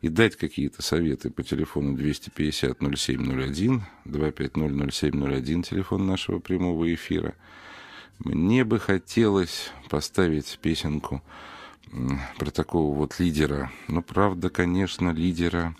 и 0.00 0.08
дать 0.08 0.34
какие-то 0.34 0.82
советы 0.82 1.30
по 1.30 1.44
телефону 1.44 1.96
250-0701, 1.96 3.80
250-0701, 4.06 5.62
телефон 5.62 6.06
нашего 6.06 6.40
прямого 6.40 6.92
эфира. 6.92 7.34
Мне 8.18 8.64
бы 8.64 8.80
хотелось 8.80 9.70
поставить 9.88 10.58
песенку 10.60 11.22
про 12.38 12.50
такого 12.50 12.94
вот 12.94 13.20
лидера. 13.20 13.70
Ну, 13.88 14.02
правда, 14.02 14.50
конечно, 14.50 15.10
лидера 15.10 15.76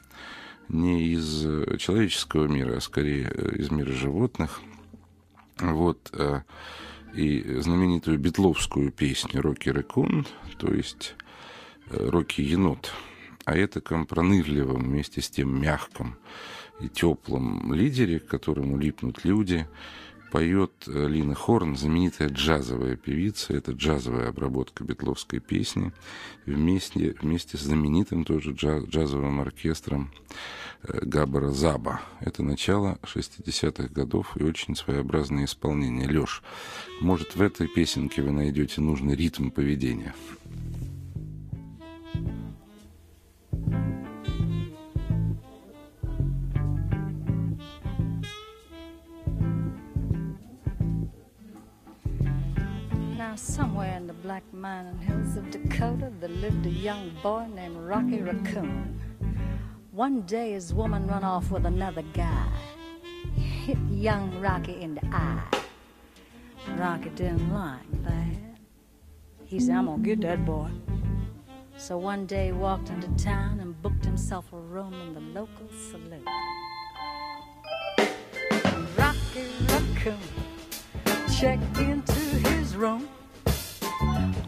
не 0.69 1.09
из 1.09 1.45
э, 1.45 1.77
человеческого 1.79 2.47
мира, 2.47 2.77
а 2.77 2.81
скорее 2.81 3.31
э, 3.35 3.57
из 3.57 3.71
мира 3.71 3.93
животных. 3.93 4.61
Вот, 5.59 6.11
э, 6.13 6.43
и 7.14 7.61
знаменитую 7.61 8.18
битловскую 8.18 8.92
песню 8.92 9.42
«Рокки 9.42 9.68
Рэкун», 9.68 10.27
то 10.59 10.73
есть 10.73 11.14
э, 11.90 12.09
«Рокки 12.09 12.40
Енот», 12.40 12.92
а 13.44 13.57
это 13.57 13.81
пронырливом, 13.81 14.83
вместе 14.83 15.20
с 15.20 15.31
тем 15.31 15.61
мягком 15.61 16.16
и 16.81 16.88
теплом 16.88 17.73
лидере, 17.75 18.20
к 18.20 18.27
которому 18.27 18.79
липнут 18.79 19.25
люди, 19.25 19.66
поет 20.31 20.73
э, 20.87 21.09
Лина 21.09 21.35
Хорн, 21.35 21.77
знаменитая 21.77 22.29
джазовая 22.29 22.97
певица. 22.97 23.53
Это 23.53 23.73
джазовая 23.73 24.29
обработка 24.29 24.85
битловской 24.85 25.40
песни 25.40 25.93
вместе, 26.47 27.14
вместе 27.21 27.57
с 27.57 27.62
знаменитым 27.62 28.25
тоже 28.25 28.53
джаз- 28.53 28.87
джазовым 28.88 29.40
оркестром 29.40 30.11
э, 30.83 31.01
Габбара 31.03 31.51
Заба. 31.51 32.01
Это 32.21 32.43
начало 32.43 32.99
60-х 33.03 33.88
годов 33.93 34.37
и 34.37 34.45
очень 34.45 34.77
своеобразное 34.77 35.45
исполнение. 35.45 36.09
Леш, 36.09 36.43
может, 37.01 37.35
в 37.35 37.43
этой 37.43 37.66
песенке 37.66 38.23
вы 38.23 38.31
найдете 38.31 38.81
нужный 38.81 39.16
ритм 39.16 39.51
поведения? 39.51 40.14
Somewhere 53.40 53.96
in 53.96 54.07
the 54.07 54.12
black 54.12 54.42
mining 54.53 54.98
hills 54.98 55.37
of 55.37 55.50
Dakota, 55.50 56.12
there 56.20 56.29
lived 56.29 56.66
a 56.66 56.70
young 56.70 57.11
boy 57.22 57.46
named 57.55 57.76
Rocky 57.76 58.20
Raccoon. 58.20 59.00
One 59.92 60.22
day, 60.22 60.53
his 60.53 60.74
woman 60.74 61.07
run 61.07 61.24
off 61.24 61.50
with 61.50 61.64
another 61.64 62.03
guy, 62.12 62.46
hit 63.35 63.79
young 63.90 64.40
Rocky 64.40 64.81
in 64.81 64.94
the 64.94 65.07
eye. 65.07 65.42
Rocky 66.76 67.09
didn't 67.11 67.53
like 67.53 68.05
that. 68.05 68.37
He 69.46 69.59
said, 69.59 69.76
I'm 69.76 69.87
gonna 69.87 70.03
get 70.03 70.20
that 70.20 70.44
boy. 70.44 70.68
So 71.79 71.96
one 71.96 72.26
day, 72.26 72.46
he 72.46 72.53
walked 72.53 72.90
into 72.90 73.09
town 73.22 73.61
and 73.61 73.81
booked 73.81 74.05
himself 74.05 74.53
a 74.53 74.59
room 74.59 74.92
in 74.94 75.14
the 75.14 75.40
local 75.40 75.68
saloon. 75.90 76.24
Rocky 78.98 79.46
Raccoon 79.66 80.18
checked 81.38 81.79
into 81.79 82.12
his 82.12 82.76
room 82.76 83.09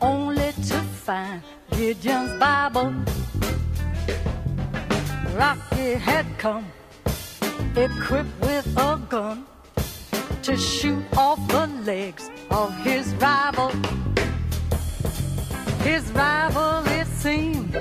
only 0.02 0.52
to 0.68 0.78
find 1.06 1.42
Gideon's 1.70 2.38
Bible. 2.38 2.92
Rocky 5.34 5.94
had 5.94 6.26
come 6.38 6.66
equipped 7.76 8.40
with 8.40 8.66
a 8.76 9.00
gun 9.08 9.46
to 10.42 10.56
shoot 10.56 11.04
off 11.16 11.38
the 11.48 11.66
legs 11.84 12.30
of 12.50 12.74
his 12.78 13.14
rival. 13.14 13.70
His 15.82 16.04
rival, 16.12 16.82
it 16.86 17.06
seemed, 17.06 17.74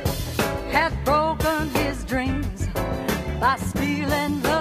had 0.72 0.94
broken 1.04 1.70
his 1.70 2.04
dreams 2.06 2.68
by 3.40 3.58
stealing 3.58 4.42
the 4.42 4.61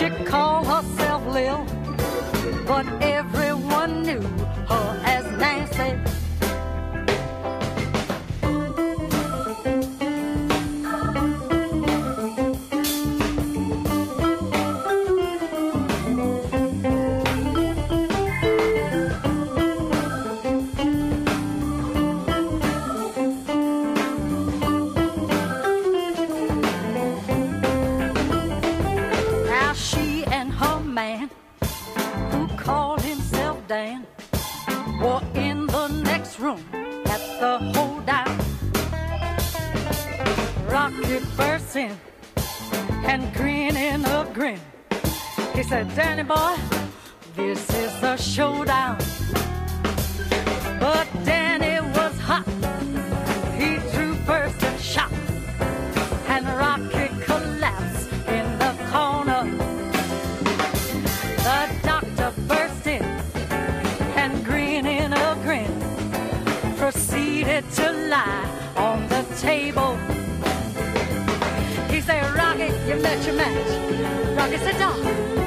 She 0.00 0.08
called 0.24 0.66
herself 0.66 1.26
Lil, 1.26 1.66
but 2.66 2.86
everyone 3.02 4.02
knew 4.02 4.22
her 4.66 5.02
as 5.04 5.26
Nancy. 5.38 6.09
In 41.80 41.96
and 43.04 43.32
grinning 43.34 44.04
a 44.04 44.30
grin. 44.34 44.60
He 45.54 45.62
said, 45.62 45.88
Danny 45.96 46.22
boy, 46.22 46.56
this 47.34 47.68
is 47.74 48.02
a 48.02 48.16
showdown. 48.18 48.98
But 50.78 51.08
Danny 51.24 51.80
was 51.96 52.18
hot. 52.20 52.69
You 72.90 72.96
met 72.96 73.24
your 73.24 73.36
match. 73.36 74.36
Rocky 74.36 74.56
said, 74.58 74.76
Doc, 74.80 74.98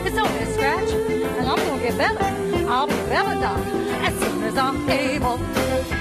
it's 0.06 0.18
only 0.18 0.40
a 0.40 0.54
scratch, 0.54 0.90
and 0.92 1.46
I'm 1.46 1.58
gonna 1.58 1.84
get 1.84 1.98
better. 1.98 2.24
I'll 2.70 2.88
be 2.88 2.94
better, 2.94 3.38
Doc, 3.38 3.60
as 4.02 4.18
soon 4.18 4.44
as 4.44 4.58
I'm 4.58 4.90
able. 4.90 5.93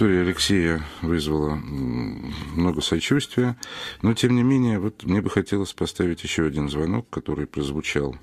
История 0.00 0.22
Алексея 0.22 0.80
вызвала 1.02 1.56
много 1.56 2.80
сочувствия, 2.80 3.56
но 4.00 4.14
тем 4.14 4.34
не 4.34 4.42
менее, 4.42 4.78
вот 4.78 5.04
мне 5.04 5.20
бы 5.20 5.28
хотелось 5.28 5.74
поставить 5.74 6.24
еще 6.24 6.46
один 6.46 6.70
звонок, 6.70 7.10
который 7.10 7.46
прозвучал 7.46 8.16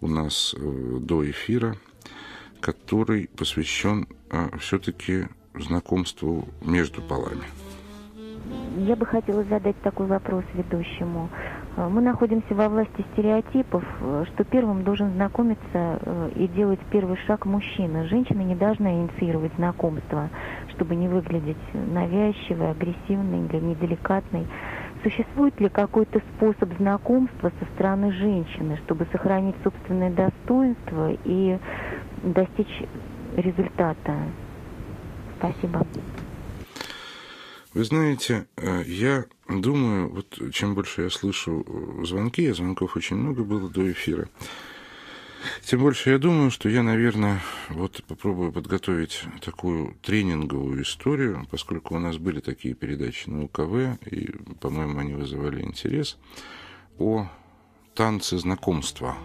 у 0.00 0.06
нас 0.06 0.54
э, 0.56 0.98
до 1.00 1.28
эфира, 1.28 1.74
который 2.60 3.28
посвящен 3.36 4.06
а, 4.30 4.56
все-таки 4.58 5.26
знакомству 5.56 6.48
между 6.62 7.02
полами. 7.02 7.42
Я 8.78 8.94
бы 8.94 9.04
хотела 9.04 9.42
задать 9.44 9.80
такой 9.82 10.06
вопрос 10.06 10.44
ведущему. 10.54 11.28
Э, 11.76 11.88
мы 11.88 12.00
находимся 12.00 12.54
во 12.54 12.68
власти 12.68 13.04
стереотипов, 13.12 13.84
э, 14.00 14.24
что 14.32 14.44
первым 14.44 14.84
должен 14.84 15.12
знакомиться 15.12 15.60
э, 15.74 16.30
и 16.36 16.48
делать 16.48 16.80
первый 16.90 17.16
шаг 17.26 17.46
мужчина. 17.46 18.06
Женщина 18.06 18.42
не 18.42 18.54
должна 18.54 18.92
инициировать 18.92 19.52
знакомство, 19.56 20.30
чтобы 20.80 20.96
не 20.96 21.08
выглядеть 21.08 21.58
навязчивой, 21.74 22.70
агрессивной 22.70 23.46
или 23.46 23.60
неделикатной. 23.60 24.46
Существует 25.02 25.60
ли 25.60 25.68
какой-то 25.68 26.22
способ 26.34 26.74
знакомства 26.78 27.52
со 27.58 27.64
стороны 27.74 28.12
женщины, 28.12 28.78
чтобы 28.84 29.06
сохранить 29.12 29.56
собственное 29.62 30.10
достоинство 30.10 31.12
и 31.24 31.58
достичь 32.22 32.82
результата? 33.36 34.16
Спасибо. 35.38 35.86
Вы 37.74 37.84
знаете, 37.84 38.46
э, 38.56 38.82
я 38.86 39.26
думаю, 39.48 40.08
вот 40.08 40.38
чем 40.52 40.74
больше 40.74 41.02
я 41.02 41.10
слышу 41.10 41.62
э, 41.66 42.04
звонки, 42.04 42.46
а 42.48 42.54
звонков 42.54 42.96
очень 42.96 43.16
много 43.16 43.44
было 43.44 43.68
до 43.68 43.90
эфира, 43.92 44.28
тем 45.64 45.80
больше 45.80 46.10
я 46.10 46.18
думаю, 46.18 46.50
что 46.50 46.68
я, 46.68 46.82
наверное, 46.82 47.40
вот 47.68 48.02
попробую 48.06 48.52
подготовить 48.52 49.22
такую 49.40 49.96
тренинговую 50.02 50.82
историю, 50.82 51.46
поскольку 51.50 51.96
у 51.96 51.98
нас 51.98 52.18
были 52.18 52.40
такие 52.40 52.74
передачи 52.74 53.28
на 53.28 53.44
УКВ, 53.44 54.04
и, 54.06 54.32
по-моему, 54.60 54.98
они 54.98 55.14
вызывали 55.14 55.62
интерес, 55.62 56.18
о 56.98 57.28
танце 57.94 58.38
знакомства, 58.38 59.16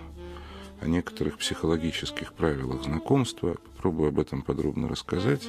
о 0.82 0.88
некоторых 0.88 1.38
психологических 1.38 2.34
правилах 2.34 2.84
знакомства. 2.84 3.56
Попробую 3.76 4.10
об 4.10 4.20
этом 4.20 4.42
подробно 4.42 4.88
рассказать. 4.88 5.48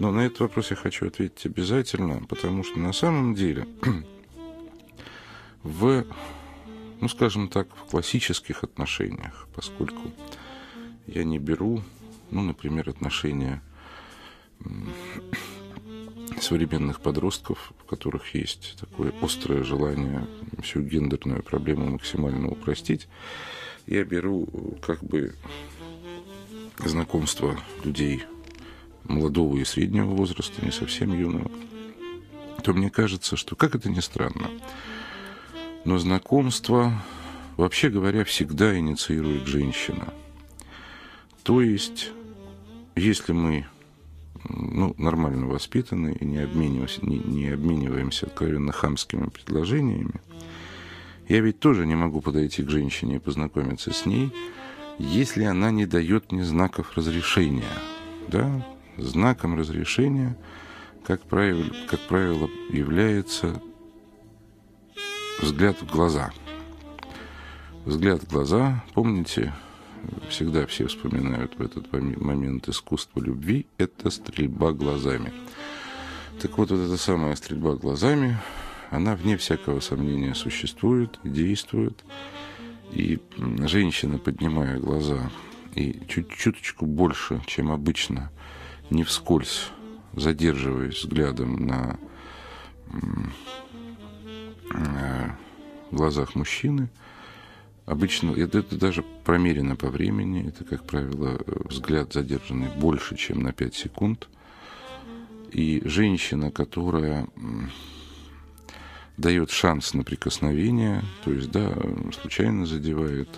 Но 0.00 0.10
на 0.10 0.20
этот 0.20 0.40
вопрос 0.40 0.70
я 0.70 0.76
хочу 0.76 1.06
ответить 1.06 1.46
обязательно, 1.46 2.22
потому 2.28 2.64
что 2.64 2.78
на 2.78 2.92
самом 2.92 3.34
деле 3.34 3.66
в, 5.62 6.04
ну 7.00 7.08
скажем 7.08 7.48
так, 7.48 7.68
в 7.76 7.90
классических 7.90 8.64
отношениях, 8.64 9.48
поскольку 9.54 10.12
я 11.06 11.24
не 11.24 11.38
беру, 11.38 11.82
ну, 12.30 12.42
например, 12.42 12.88
отношения 12.88 13.62
современных 16.40 17.00
подростков, 17.00 17.72
у 17.82 17.88
которых 17.88 18.34
есть 18.34 18.76
такое 18.80 19.12
острое 19.22 19.62
желание 19.62 20.26
всю 20.62 20.82
гендерную 20.82 21.42
проблему 21.42 21.90
максимально 21.90 22.48
упростить, 22.48 23.08
я 23.86 24.04
беру 24.04 24.46
как 24.82 25.02
бы 25.02 25.34
знакомство 26.78 27.58
людей 27.84 28.24
молодого 29.04 29.56
и 29.58 29.64
среднего 29.64 30.10
возраста, 30.10 30.64
не 30.64 30.72
совсем 30.72 31.12
юного, 31.12 31.50
то 32.62 32.72
мне 32.72 32.90
кажется, 32.90 33.36
что, 33.36 33.56
как 33.56 33.74
это 33.74 33.90
ни 33.90 34.00
странно, 34.00 34.50
но 35.84 35.98
знакомство, 35.98 36.92
вообще 37.56 37.88
говоря, 37.90 38.24
всегда 38.24 38.76
инициирует 38.78 39.46
женщина. 39.46 40.12
То 41.42 41.60
есть, 41.60 42.10
если 42.96 43.32
мы 43.32 43.66
ну, 44.48 44.94
нормально 44.98 45.46
воспитаны 45.46 46.16
и 46.18 46.24
не 46.24 46.38
обмениваемся, 46.38 47.04
не, 47.04 47.18
не 47.18 47.48
обмениваемся 47.48 48.26
откровенно 48.26 48.72
хамскими 48.72 49.28
предложениями, 49.28 50.20
я 51.28 51.40
ведь 51.40 51.60
тоже 51.60 51.86
не 51.86 51.94
могу 51.94 52.20
подойти 52.20 52.62
к 52.62 52.70
женщине 52.70 53.16
и 53.16 53.20
познакомиться 53.20 53.92
с 53.92 54.04
ней, 54.04 54.30
если 54.98 55.44
она 55.44 55.70
не 55.70 55.86
дает 55.86 56.32
мне 56.32 56.44
знаков 56.44 56.96
разрешения. 56.96 57.64
Да? 58.28 58.66
Знаком 58.96 59.58
разрешения, 59.58 60.36
как 61.04 61.22
правило, 61.22 61.64
как 61.88 62.00
правило, 62.00 62.48
является 62.70 63.60
взгляд 65.40 65.80
в 65.80 65.90
глаза. 65.90 66.32
Взгляд 67.84 68.22
в 68.22 68.30
глаза, 68.30 68.82
помните, 68.94 69.52
всегда 70.28 70.66
все 70.66 70.86
вспоминают 70.86 71.58
в 71.58 71.62
этот 71.62 71.92
момент 71.92 72.68
искусство 72.68 73.20
любви, 73.20 73.66
это 73.78 74.10
стрельба 74.10 74.72
глазами. 74.72 75.32
Так 76.40 76.56
вот, 76.58 76.70
вот 76.70 76.80
эта 76.80 76.96
самая 76.96 77.36
стрельба 77.36 77.74
глазами, 77.76 78.38
она, 78.90 79.16
вне 79.16 79.36
всякого 79.36 79.80
сомнения, 79.80 80.34
существует, 80.34 81.18
действует. 81.24 82.04
И 82.92 83.20
женщина, 83.36 84.18
поднимая 84.18 84.78
глаза 84.78 85.30
и 85.74 86.00
чуть 86.08 86.30
чуточку 86.30 86.86
больше, 86.86 87.42
чем 87.46 87.70
обычно, 87.70 88.30
не 88.90 89.02
вскользь 89.04 89.70
задерживаясь 90.16 90.96
взглядом 90.96 91.66
на, 91.66 91.98
на 94.70 95.38
глазах 95.90 96.34
мужчины, 96.34 96.88
обычно 97.86 98.32
это, 98.32 98.58
это 98.58 98.76
даже 98.76 99.04
промерено 99.24 99.76
по 99.76 99.88
времени, 99.88 100.48
это, 100.48 100.64
как 100.64 100.84
правило, 100.84 101.38
взгляд 101.46 102.12
задержанный 102.12 102.68
больше, 102.68 103.16
чем 103.16 103.42
на 103.42 103.52
5 103.52 103.74
секунд. 103.74 104.28
И 105.50 105.82
женщина, 105.84 106.50
которая 106.50 107.28
дает 109.16 109.50
шанс 109.50 109.94
на 109.94 110.02
прикосновение, 110.02 111.02
то 111.24 111.32
есть, 111.32 111.50
да, 111.50 111.72
случайно 112.20 112.66
задевает 112.66 113.28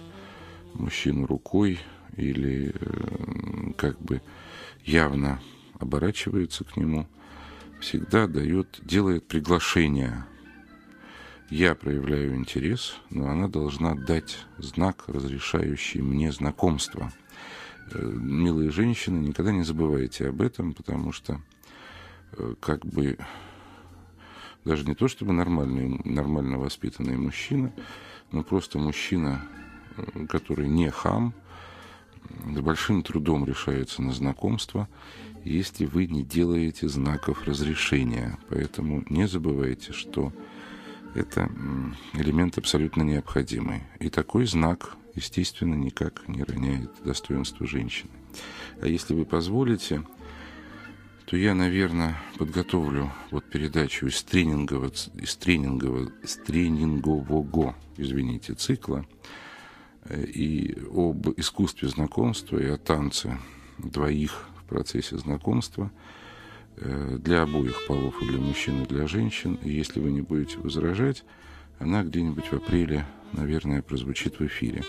мужчину 0.75 1.27
рукой 1.27 1.79
или 2.17 2.73
э, 2.75 3.73
как 3.77 4.01
бы 4.01 4.23
явно 4.85 5.41
оборачивается 5.79 6.65
к 6.65 6.77
нему, 6.77 7.07
всегда 7.81 8.27
дает, 8.27 8.81
делает 8.83 9.27
приглашение. 9.27 10.25
Я 11.51 11.77
проявляю 11.77 12.35
интерес, 12.35 12.97
но 13.09 13.29
она 13.29 13.47
должна 13.47 13.95
дать 13.95 14.39
знак, 14.59 15.05
разрешающий 15.07 16.01
мне 16.01 16.33
знакомство. 16.33 17.13
Э, 17.93 18.03
милые 18.03 18.71
женщины, 18.71 19.19
никогда 19.19 19.53
не 19.53 19.63
забывайте 19.63 20.29
об 20.29 20.43
этом, 20.43 20.73
потому 20.73 21.13
что 21.13 21.41
э, 22.33 22.55
как 22.59 22.85
бы 22.85 23.17
даже 24.65 24.85
не 24.87 24.97
то 24.97 25.07
чтобы 25.07 25.33
нормальный, 25.33 26.01
нормально 26.05 26.59
воспитанный 26.59 27.17
мужчина, 27.17 27.73
но 28.33 28.43
просто 28.43 28.81
мужчина, 28.81 29.41
э, 29.97 30.27
который 30.27 30.67
не 30.67 30.91
хам, 30.91 31.33
с 32.45 32.59
большим 32.59 33.05
трудом 33.05 33.45
решается 33.45 34.03
на 34.03 34.13
знакомство, 34.13 34.89
если 35.45 35.85
вы 35.85 36.09
не 36.09 36.25
делаете 36.25 36.89
знаков 36.89 37.45
разрешения. 37.45 38.37
Поэтому 38.49 39.05
не 39.09 39.29
забывайте, 39.29 39.93
что 39.93 40.33
это 41.17 41.51
элемент 42.13 42.59
абсолютно 42.59 43.03
необходимый. 43.03 43.83
И 43.99 44.11
такой 44.11 44.47
знак, 44.47 44.97
естественно, 45.15 45.75
никак 45.75 46.29
не 46.29 46.43
роняет 46.43 46.91
достоинство 47.05 47.67
женщины. 47.67 48.11
А 48.81 48.87
если 48.87 49.15
вы 49.15 49.25
позволите, 49.25 50.03
то 51.25 51.37
я, 51.37 51.55
наверное, 51.55 52.17
подготовлю 52.39 53.13
вот 53.31 53.45
передачу 53.51 54.07
из 54.07 54.23
тренингового, 54.23 54.93
из 55.19 55.37
тренингового, 55.37 56.13
из 56.23 56.37
тренингового, 56.37 57.75
извините, 57.97 58.55
цикла 58.55 59.05
э, 60.05 60.25
и 60.25 60.79
об 60.93 61.29
искусстве 61.37 61.89
знакомства 61.89 62.59
и 62.59 62.67
о 62.67 62.77
танце 62.77 63.39
двоих 63.79 64.49
в 64.61 64.69
процессе 64.69 65.19
знакомства 65.19 65.91
для 66.77 67.43
обоих 67.43 67.87
полов, 67.87 68.21
и 68.23 68.27
для 68.27 68.39
мужчин, 68.39 68.83
и 68.83 68.87
для 68.87 69.07
женщин. 69.07 69.59
И 69.63 69.71
если 69.71 70.01
вы 70.01 70.13
не 70.13 70.21
будете 70.21 70.59
возражать, 70.59 71.25
она 71.79 72.03
где-нибудь 72.03 72.47
в 72.47 72.53
апреле, 72.55 73.07
наверное, 73.33 73.83
прозвучит 73.83 74.39
в 74.39 74.47
эфире. 74.47 74.83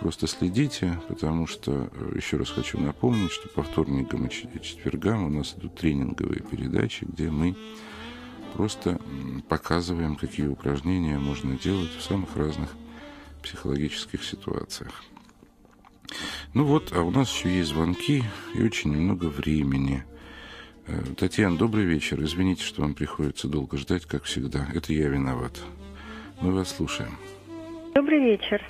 Просто 0.00 0.28
следите, 0.28 1.00
потому 1.08 1.48
что, 1.48 1.90
э, 1.92 2.12
еще 2.14 2.36
раз 2.36 2.50
хочу 2.50 2.78
напомнить, 2.78 3.32
что 3.32 3.48
по 3.48 3.64
вторникам 3.64 4.26
и 4.26 4.30
четвергам 4.30 5.24
у 5.24 5.28
нас 5.28 5.54
идут 5.58 5.74
тренинговые 5.74 6.40
передачи, 6.40 7.04
где 7.04 7.30
мы 7.30 7.56
просто 8.54 9.00
показываем, 9.48 10.14
какие 10.14 10.46
упражнения 10.46 11.18
можно 11.18 11.58
делать 11.58 11.90
в 11.90 12.02
самых 12.02 12.36
разных 12.36 12.76
психологических 13.42 14.22
ситуациях. 14.22 15.02
Ну 16.54 16.64
вот, 16.64 16.92
а 16.94 17.02
у 17.02 17.10
нас 17.10 17.32
еще 17.32 17.54
есть 17.54 17.70
звонки 17.70 18.22
и 18.54 18.62
очень 18.62 18.92
немного 18.92 19.26
времени. 19.26 20.04
Э, 20.88 21.14
Татьяна, 21.18 21.58
добрый 21.58 21.84
вечер. 21.84 22.18
Извините, 22.20 22.62
что 22.64 22.80
вам 22.80 22.94
приходится 22.94 23.46
долго 23.46 23.76
ждать, 23.76 24.06
как 24.06 24.24
всегда. 24.24 24.66
Это 24.74 24.92
я 24.94 25.08
виноват. 25.08 25.52
Мы 26.40 26.52
вас 26.52 26.74
слушаем. 26.74 27.10
Добрый 27.94 28.20
вечер. 28.20 28.62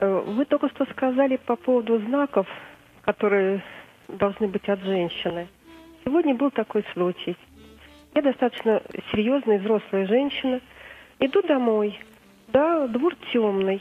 Э, 0.00 0.20
вы 0.26 0.44
только 0.44 0.68
что 0.68 0.84
сказали 0.92 1.36
по 1.36 1.56
поводу 1.56 1.98
знаков, 2.00 2.46
которые 3.02 3.64
должны 4.08 4.48
быть 4.48 4.68
от 4.68 4.80
женщины. 4.80 5.48
Сегодня 6.04 6.34
был 6.34 6.50
такой 6.50 6.84
случай. 6.92 7.34
Я 8.14 8.20
достаточно 8.20 8.82
серьезная 9.10 9.58
взрослая 9.58 10.06
женщина. 10.06 10.60
Иду 11.18 11.40
домой. 11.42 11.98
Да, 12.48 12.86
двор 12.88 13.16
темный. 13.32 13.80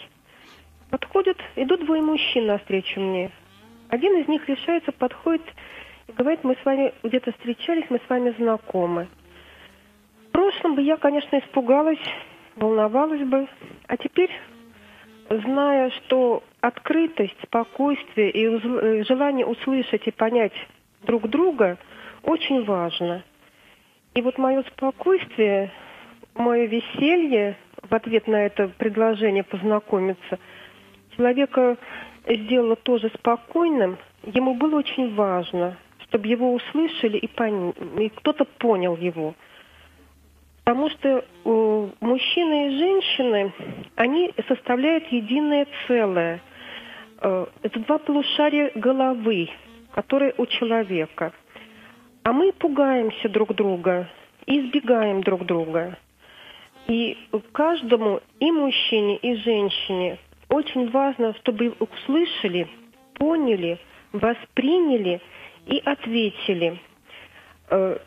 Подходят, 0.89 1.37
идут 1.57 1.85
двое 1.85 2.01
мужчин 2.01 2.45
навстречу 2.45 3.01
мне. 3.01 3.29
Один 3.89 4.21
из 4.21 4.27
них 4.29 4.47
решается, 4.47 4.93
подходит 4.93 5.43
говорит, 6.16 6.43
мы 6.43 6.55
с 6.55 6.66
вами 6.66 6.93
где-то 7.03 7.32
встречались, 7.34 7.86
мы 7.89 7.99
с 7.99 8.09
вами 8.09 8.34
знакомы. 8.38 9.07
В 10.28 10.32
прошлом 10.32 10.76
бы 10.76 10.82
я, 10.82 10.97
конечно, 10.97 11.38
испугалась, 11.39 11.99
волновалась 12.55 13.24
бы. 13.24 13.47
А 13.88 13.97
теперь, 13.97 14.32
зная, 15.30 15.89
что 15.91 16.43
открытость, 16.62 17.38
спокойствие 17.43 18.32
и 18.32 18.47
уз- 18.47 19.07
желание 19.07 19.45
услышать 19.45 20.07
и 20.07 20.12
понять 20.12 20.53
друг 21.03 21.28
друга 21.28 21.78
очень 22.24 22.64
важно. 22.64 23.24
И 24.14 24.22
вот 24.22 24.38
мое 24.38 24.64
спокойствие, 24.64 25.72
мое 26.36 26.66
веселье 26.66 27.57
в 27.82 27.93
ответ 27.93 28.28
на 28.28 28.45
это 28.45 28.68
предложение 28.78 29.43
познакомиться, 29.43 30.39
человека 31.16 31.78
сделало 32.28 32.76
тоже 32.76 33.09
спокойным. 33.18 33.97
Ему 34.24 34.53
было 34.53 34.78
очень 34.78 35.16
важно, 35.16 35.78
чтобы 36.12 36.28
его 36.28 36.53
услышали 36.53 37.18
и, 37.18 37.28
пон... 37.28 37.70
и 37.97 38.09
кто-то 38.09 38.43
понял 38.43 38.97
его. 38.97 39.34
Потому 40.66 40.89
что 40.89 41.09
э, 41.09 41.89
мужчины 42.01 42.68
и 42.68 42.78
женщины, 42.78 43.53
они 43.95 44.32
составляют 44.47 45.07
единое 45.07 45.66
целое. 45.88 46.41
Э, 47.22 47.45
это 47.64 47.80
два 47.80 47.97
полушария 47.97 48.72
головы, 48.76 49.49
которые 49.93 50.34
у 50.38 50.45
человека. 50.45 51.32
А 52.24 52.34
мы 52.34 52.51
пугаемся 52.51 53.30
друг 53.30 53.55
друга 53.55 54.09
и 54.45 54.59
избегаем 54.59 55.24
друг 55.24 55.45
друга. 55.45 55.97
И 56.88 57.18
каждому, 57.53 58.20
и 58.39 58.51
мужчине, 58.51 59.16
и 59.18 59.36
женщине, 59.36 60.18
очень 60.49 60.89
важно, 60.91 61.34
чтобы 61.36 61.74
услышали, 61.80 62.68
поняли, 63.14 63.80
восприняли 64.12 65.22
и 65.72 65.80
ответили. 65.84 66.80
Э, 67.69 67.97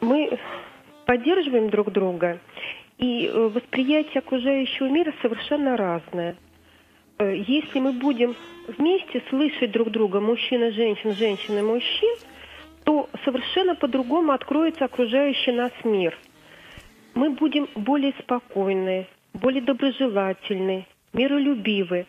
Мы 0.00 0.38
поддерживаем 1.06 1.70
друг 1.70 1.92
друга, 1.92 2.40
и 2.98 3.26
э, 3.26 3.48
восприятие 3.48 4.18
окружающего 4.20 4.86
мира 4.88 5.12
совершенно 5.22 5.76
разное. 5.76 6.36
Э, 7.18 7.36
Если 7.36 7.78
мы 7.78 7.92
будем 7.92 8.34
вместе 8.68 9.22
слышать 9.28 9.70
друг 9.70 9.90
друга, 9.90 10.20
мужчина, 10.20 10.72
женщин, 10.72 11.14
женщина, 11.14 11.62
мужчин, 11.62 12.16
то 12.84 13.08
совершенно 13.24 13.74
по-другому 13.74 14.32
откроется 14.32 14.84
окружающий 14.86 15.52
нас 15.52 15.72
мир. 15.84 16.16
Мы 17.14 17.30
будем 17.30 17.68
более 17.74 18.12
спокойны, 18.20 19.06
более 19.34 19.62
доброжелательны, 19.62 20.86
миролюбивы. 21.12 22.06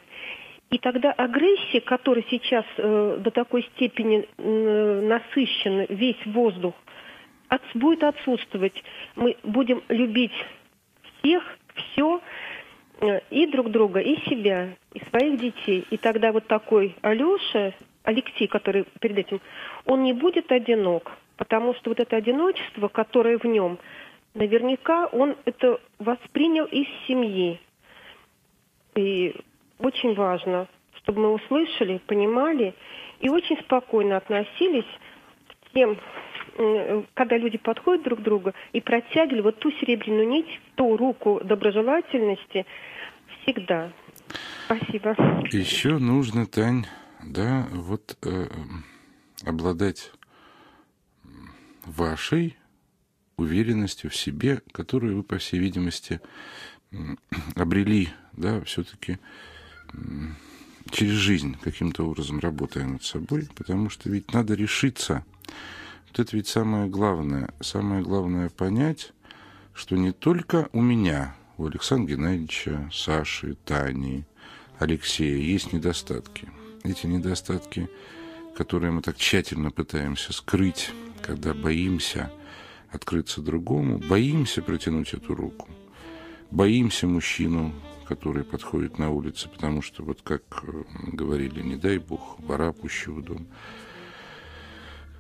И 0.70 0.80
тогда 0.80 1.12
агрессия, 1.14 1.80
которая 1.80 2.26
сейчас 2.30 2.66
э, 2.78 3.18
до 3.22 3.32
такой 3.32 3.64
степени 3.76 4.28
э, 4.38 5.02
насыщена 5.02 5.86
весь 5.88 6.26
воздух, 6.26 6.76
от- 7.48 7.62
будет 7.74 8.04
отсутствовать. 8.04 8.84
Мы 9.16 9.38
будем 9.44 9.82
любить 9.88 10.34
всех, 11.22 11.44
все, 11.74 12.22
э, 13.00 13.20
и 13.30 13.46
друг 13.48 13.72
друга, 13.72 14.02
и 14.02 14.18
себя, 14.30 14.76
и 14.94 15.00
своих 15.06 15.40
детей. 15.40 15.86
И 15.90 15.96
тогда 15.98 16.34
вот 16.34 16.48
такой 16.48 16.96
Алеша, 17.02 17.74
Алексей, 18.04 18.48
который 18.48 18.86
перед 19.00 19.20
этим, 19.20 19.40
он 19.86 20.04
не 20.04 20.12
будет 20.12 20.52
одинок, 20.52 21.12
потому 21.38 21.76
что 21.76 21.92
вот 21.92 22.00
это 22.02 22.18
одиночество, 22.18 22.90
которое 22.90 23.38
в 23.38 23.46
нем, 23.46 23.80
наверняка 24.34 25.06
он 25.08 25.38
это 25.46 25.80
воспринял 26.00 26.66
из 26.66 26.88
семьи. 27.08 27.60
И 28.96 29.34
очень 29.80 30.16
важно, 30.16 30.68
чтобы 30.98 31.22
мы 31.22 31.34
услышали, 31.34 32.00
понимали 32.06 32.74
и 33.20 33.30
очень 33.30 33.58
спокойно 33.62 34.18
относились 34.18 34.86
к 35.50 35.74
тем, 35.74 35.98
когда 37.14 37.38
люди 37.38 37.58
подходят 37.58 38.04
друг 38.04 38.20
к 38.20 38.24
другу 38.24 38.54
и 38.74 38.82
протягивали 38.82 39.42
вот 39.42 39.60
ту 39.60 39.72
серебряную 39.72 40.28
нить, 40.28 40.60
ту 40.76 40.98
руку 40.98 41.40
доброжелательности 41.44 42.66
всегда. 43.42 43.92
Спасибо. 44.66 45.16
Еще 45.52 45.98
нужно, 46.00 46.46
Тань, 46.46 46.86
да, 47.24 47.68
вот 47.72 48.18
э, 48.24 48.48
обладать 49.46 50.12
вашей 51.86 52.58
уверенностью 53.38 54.10
в 54.10 54.16
себе, 54.16 54.62
которую 54.72 55.18
вы, 55.18 55.24
по 55.24 55.38
всей 55.38 55.60
видимости, 55.60 56.20
обрели, 57.56 58.10
да, 58.34 58.62
все-таки 58.62 59.20
через 60.92 61.14
жизнь, 61.14 61.58
каким-то 61.62 62.08
образом 62.08 62.40
работая 62.40 62.86
над 62.86 63.04
собой, 63.04 63.48
потому 63.56 63.90
что 63.90 64.10
ведь 64.10 64.34
надо 64.34 64.54
решиться. 64.54 65.26
Вот 66.08 66.20
это 66.20 66.36
ведь 66.36 66.48
самое 66.48 66.88
главное. 66.88 67.50
Самое 67.60 68.02
главное 68.02 68.50
понять, 68.50 69.14
что 69.74 69.96
не 69.96 70.12
только 70.12 70.70
у 70.74 70.82
меня, 70.82 71.36
у 71.58 71.68
Александра 71.68 72.16
Геннадьевича, 72.16 72.90
Саши, 72.94 73.56
Тани, 73.66 74.26
Алексея 74.80 75.38
есть 75.38 75.74
недостатки. 75.74 76.50
Эти 76.84 77.06
недостатки, 77.08 77.90
которые 78.56 78.92
мы 78.92 79.02
так 79.02 79.18
тщательно 79.18 79.72
пытаемся 79.72 80.34
скрыть, 80.34 80.92
когда 81.22 81.54
боимся 81.54 82.32
открыться 82.92 83.42
другому, 83.42 83.98
боимся 83.98 84.62
протянуть 84.62 85.14
эту 85.14 85.36
руку, 85.36 85.68
боимся 86.52 87.08
мужчину, 87.08 87.74
который 88.08 88.44
подходит 88.44 88.98
на 88.98 89.10
улице, 89.10 89.50
потому 89.50 89.82
что, 89.82 90.04
вот 90.04 90.22
как 90.24 90.44
э, 90.64 90.84
говорили, 91.12 91.62
не 91.62 91.76
дай 91.76 91.98
бог, 91.98 92.40
вора 92.40 92.72
пущу 92.72 93.14
в 93.14 93.24
дом. 93.24 93.48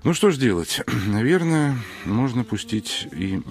Ну 0.03 0.13
что 0.13 0.31
ж 0.31 0.37
делать? 0.37 0.81
Наверное, 1.07 1.77
можно 2.05 2.43
пустить 2.43 3.07
и 3.11 3.41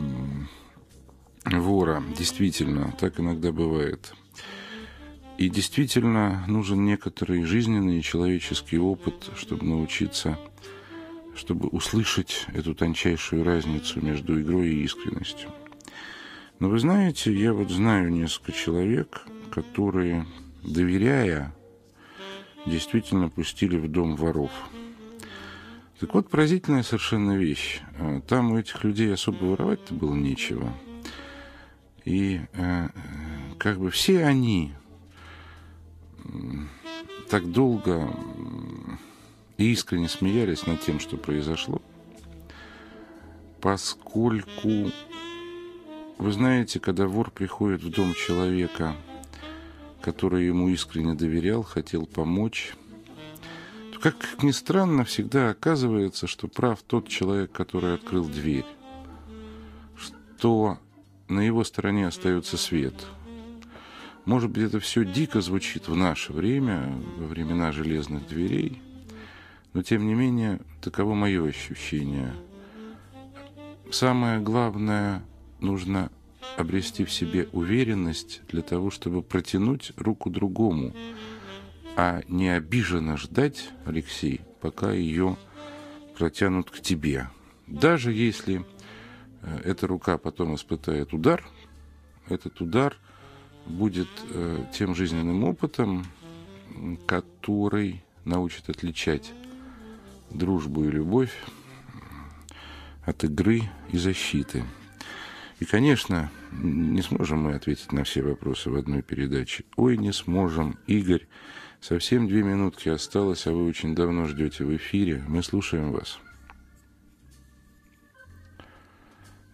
вора. 1.45 2.03
Действительно, 2.17 2.93
так 2.99 3.21
иногда 3.21 3.53
бывает. 3.53 4.15
И 5.39 5.51
действительно 5.51 6.45
нужен 6.47 6.85
некоторый 6.87 7.45
жизненный 7.45 7.99
и 7.99 8.03
человеческий 8.03 8.79
опыт, 8.79 9.31
чтобы 9.37 9.67
научиться, 9.67 10.39
чтобы 11.35 11.69
услышать 11.69 12.47
эту 12.55 12.75
тончайшую 12.75 13.45
разницу 13.45 14.01
между 14.01 14.41
игрой 14.41 14.71
и 14.71 14.83
искренностью. 14.83 15.51
Но 16.59 16.69
вы 16.69 16.79
знаете, 16.79 17.33
я 17.33 17.53
вот 17.53 17.71
знаю 17.71 18.11
несколько 18.11 18.53
человек, 18.53 19.27
которые, 19.51 20.27
доверяя, 20.63 21.55
действительно 22.65 23.29
пустили 23.29 23.77
в 23.77 23.91
дом 23.91 24.17
воров. 24.17 24.51
Так 26.01 26.15
вот, 26.15 26.29
поразительная 26.29 26.83
совершенно 26.83 27.37
вещь. 27.37 27.81
Э, 27.99 28.21
Там 28.27 28.53
у 28.53 28.59
этих 28.59 28.85
людей 28.85 29.13
особо 29.13 29.45
воровать-то 29.45 29.95
было 29.95 30.15
нечего. 30.15 30.73
И 32.05 32.41
э, 32.53 32.89
как 33.59 33.79
бы 33.79 33.91
все 33.91 34.25
они 34.25 34.73
так 37.29 37.51
долго 37.51 38.09
и 39.59 39.73
искренне 39.73 40.09
смеялись 40.09 40.67
над 40.67 40.81
тем, 40.81 41.01
что 41.01 41.17
произошло, 41.17 41.81
поскольку, 43.61 44.91
вы 46.19 46.33
знаете, 46.33 46.81
когда 46.81 47.07
вор 47.07 47.31
приходит 47.31 47.83
в 47.83 47.91
дом 47.91 48.15
человека, 48.15 48.97
который 50.01 50.47
ему 50.47 50.69
искренне 50.69 51.15
доверял, 51.15 51.63
хотел 51.63 52.07
помочь, 52.07 52.75
то, 53.93 54.01
как 54.01 54.43
ни 54.43 54.51
странно, 54.51 55.05
всегда 55.05 55.51
оказывается, 55.51 56.27
что 56.27 56.49
прав 56.49 56.83
тот 56.83 57.09
человек, 57.09 57.53
который 57.53 57.95
открыл 57.95 58.27
дверь, 58.27 58.65
что 60.39 60.79
на 61.29 61.41
его 61.41 61.65
стороне 61.65 62.07
остается 62.07 62.57
свет. 62.57 62.95
Может 64.25 64.51
быть, 64.51 64.65
это 64.65 64.81
все 64.81 65.05
дико 65.05 65.41
звучит 65.41 65.89
в 65.89 65.95
наше 65.95 66.33
время, 66.33 66.93
во 67.19 67.27
времена 67.27 67.73
железных 67.73 68.27
дверей, 68.27 68.83
но 69.73 69.83
тем 69.83 70.07
не 70.07 70.15
менее, 70.15 70.61
таково 70.81 71.15
мое 71.15 71.47
ощущение. 71.47 72.33
Самое 73.91 74.41
главное, 74.41 75.23
нужно 75.61 76.11
обрести 76.57 77.05
в 77.05 77.13
себе 77.13 77.49
уверенность 77.53 78.43
для 78.49 78.63
того, 78.63 78.91
чтобы 78.91 79.23
протянуть 79.23 79.93
руку 79.97 80.31
другому, 80.31 80.95
а 81.97 82.23
не 82.29 82.49
обиженно 82.49 83.17
ждать, 83.17 83.71
Алексей, 83.85 84.41
пока 84.61 84.93
ее 84.93 85.37
протянут 86.17 86.71
к 86.71 86.81
тебе. 86.81 87.29
Даже 87.67 88.13
если 88.13 88.65
э, 89.43 89.61
эта 89.65 89.87
рука 89.87 90.19
потом 90.19 90.55
испытает 90.55 91.13
удар, 91.13 91.47
этот 92.29 92.61
удар 92.61 92.97
будет 93.67 94.09
э, 94.31 94.65
тем 94.73 94.95
жизненным 94.95 95.45
опытом, 95.45 96.07
который 97.07 98.03
научит 98.25 98.69
отличать 98.69 99.33
дружбу 100.31 100.85
и 100.85 100.91
любовь, 100.91 101.33
от 103.05 103.23
игры 103.25 103.63
и 103.93 103.99
защиты. 103.99 104.65
И, 105.59 105.65
конечно, 105.65 106.31
не 106.53 107.01
сможем 107.03 107.41
мы 107.43 107.55
ответить 107.55 107.93
на 107.93 108.05
все 108.05 108.23
вопросы 108.23 108.71
в 108.71 108.77
одной 108.77 109.03
передаче. 109.03 109.65
Ой, 109.77 109.97
не 109.97 110.13
сможем. 110.13 110.79
Игорь, 110.87 111.27
совсем 111.81 112.29
две 112.29 112.43
минутки 112.43 112.91
осталось, 112.91 113.47
а 113.47 113.53
вы 113.53 113.67
очень 113.67 113.95
давно 113.95 114.27
ждете 114.27 114.65
в 114.65 114.77
эфире. 114.77 115.25
Мы 115.27 115.43
слушаем 115.43 115.93
вас. 115.93 116.19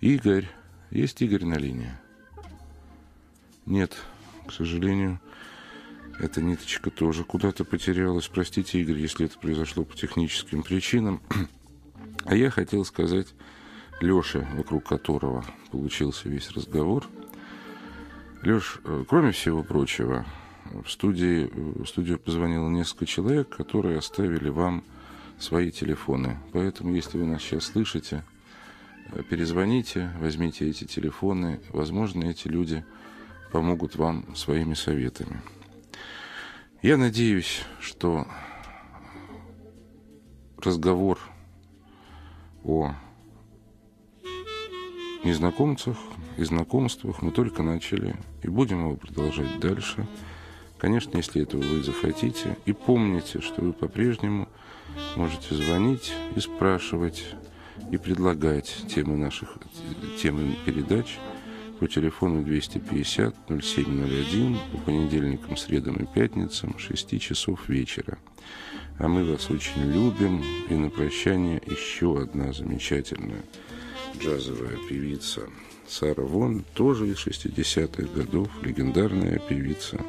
Игорь. 0.01 0.49
Есть 0.91 1.23
Игорь 1.23 1.45
на 1.45 1.55
линии? 1.55 1.93
Нет, 3.65 3.97
к 4.47 4.53
сожалению, 4.53 5.21
эта 6.19 6.43
ниточка 6.43 6.91
тоже 6.91 7.23
куда-то 7.23 7.65
потерялась. 7.65 8.27
Простите, 8.27 8.81
Игорь, 8.81 8.99
если 8.99 9.27
это 9.27 9.39
произошло 9.39 9.85
по 9.85 9.97
техническим 9.97 10.63
причинам. 10.63 11.23
А 12.25 12.37
я 12.37 12.51
хотел 12.51 12.85
сказать 12.85 13.27
Лёше, 14.01 14.47
вокруг 14.57 14.85
которого 14.85 15.45
получился 15.71 16.29
весь 16.29 16.51
разговор. 16.51 17.07
Лёш, 18.43 18.81
э, 18.85 19.05
кроме 19.09 19.33
всего 19.33 19.63
прочего, 19.63 20.27
в, 20.85 20.91
студии, 20.91 21.51
в 21.53 21.87
студию 21.87 22.19
позвонило 22.19 22.69
несколько 22.69 23.07
человек, 23.07 23.49
которые 23.49 23.99
оставили 23.99 24.49
вам 24.49 24.85
свои 25.39 25.71
телефоны. 25.71 26.39
Поэтому, 26.53 26.95
если 26.95 27.19
вы 27.19 27.27
нас 27.27 27.43
сейчас 27.43 27.67
слышите, 27.67 28.25
э, 29.13 29.23
перезвоните, 29.23 30.11
возьмите 30.19 30.69
эти 30.69 30.85
телефоны. 30.85 31.61
Возможно, 31.71 32.25
эти 32.25 32.49
люди 32.49 32.85
помогут 33.53 33.97
вам 33.97 34.35
своими 34.35 34.75
советами. 34.75 35.41
Я 36.81 36.97
надеюсь, 36.97 37.63
что 37.79 38.27
разговор 40.59 41.21
о 42.65 42.95
незнакомцах 45.25 45.97
и 46.37 46.45
знакомствах 46.45 47.23
мы 47.23 47.31
только 47.31 47.63
начали 47.63 48.17
и 48.43 48.49
будем 48.49 48.81
его 48.81 48.97
продолжать 48.97 49.61
дальше. 49.61 50.07
Конечно, 50.79 51.17
если 51.17 51.43
этого 51.43 51.63
вы 51.63 51.83
захотите. 51.83 52.57
И 52.67 52.73
помните, 52.73 53.41
что 53.41 53.63
вы 53.63 53.73
по-прежнему 53.73 54.49
можете 55.17 55.55
звонить 55.55 56.13
и 56.35 56.41
спрашивать, 56.41 57.25
и 57.91 57.97
предлагать 57.97 58.75
темы 58.89 59.17
наших 59.17 59.59
темы 60.21 60.57
передач 60.67 61.19
по 61.79 61.87
телефону 61.87 62.43
250 62.43 63.35
0701 63.49 64.59
по 64.73 64.79
понедельникам, 64.79 65.57
средам 65.57 65.97
и 65.97 66.07
пятницам 66.07 66.79
6 66.79 67.21
часов 67.21 67.69
вечера. 67.69 68.19
А 68.99 69.09
мы 69.09 69.25
вас 69.25 69.51
очень 69.51 69.83
любим. 69.93 70.43
И 70.69 70.75
на 70.75 70.91
прощание 70.91 71.61
еще 71.67 72.21
одна 72.21 72.53
замечательная 72.53 73.43
джазовая 74.19 74.77
певица 74.89 75.49
Сара 75.89 76.23
Вон, 76.23 76.65
тоже 76.75 77.09
из 77.09 77.27
60-х 77.27 78.03
годов, 78.15 78.49
легендарная 78.63 79.39
певица, 79.39 80.01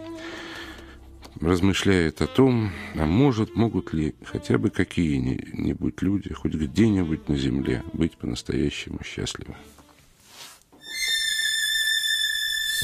размышляет 1.41 2.21
о 2.21 2.27
том, 2.27 2.71
а 2.95 3.05
может, 3.05 3.55
могут 3.55 3.93
ли 3.93 4.15
хотя 4.23 4.57
бы 4.57 4.69
какие-нибудь 4.69 6.01
люди 6.01 6.33
хоть 6.33 6.53
где-нибудь 6.53 7.27
на 7.27 7.35
земле 7.35 7.83
быть 7.93 8.17
по-настоящему 8.17 8.99
счастливы. 9.03 9.55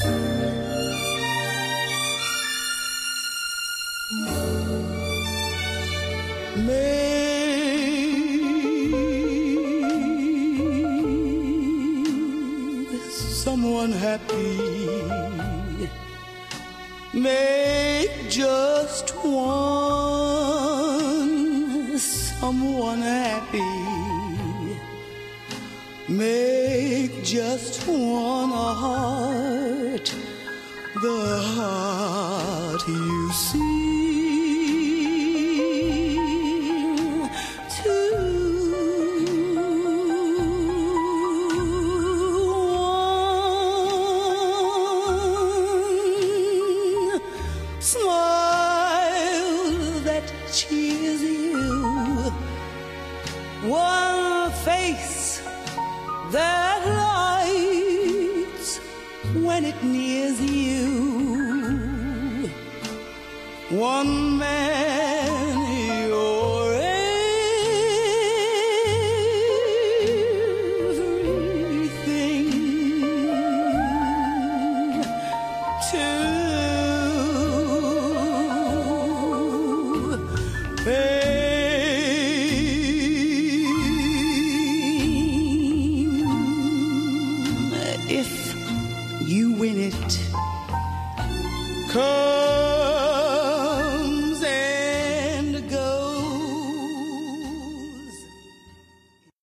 someone 0.00 0.29
happy. 13.88 14.58
Make 17.14 18.28
just 18.28 19.10
one 19.16 20.10
someone 21.98 23.00
happy. 23.00 24.78
Make 26.08 27.24
just 27.24 27.86
one 27.88 28.50
heart 28.50 30.14
the 31.02 31.38
heart 31.56 32.86
you 32.86 33.32
see. 33.32 33.69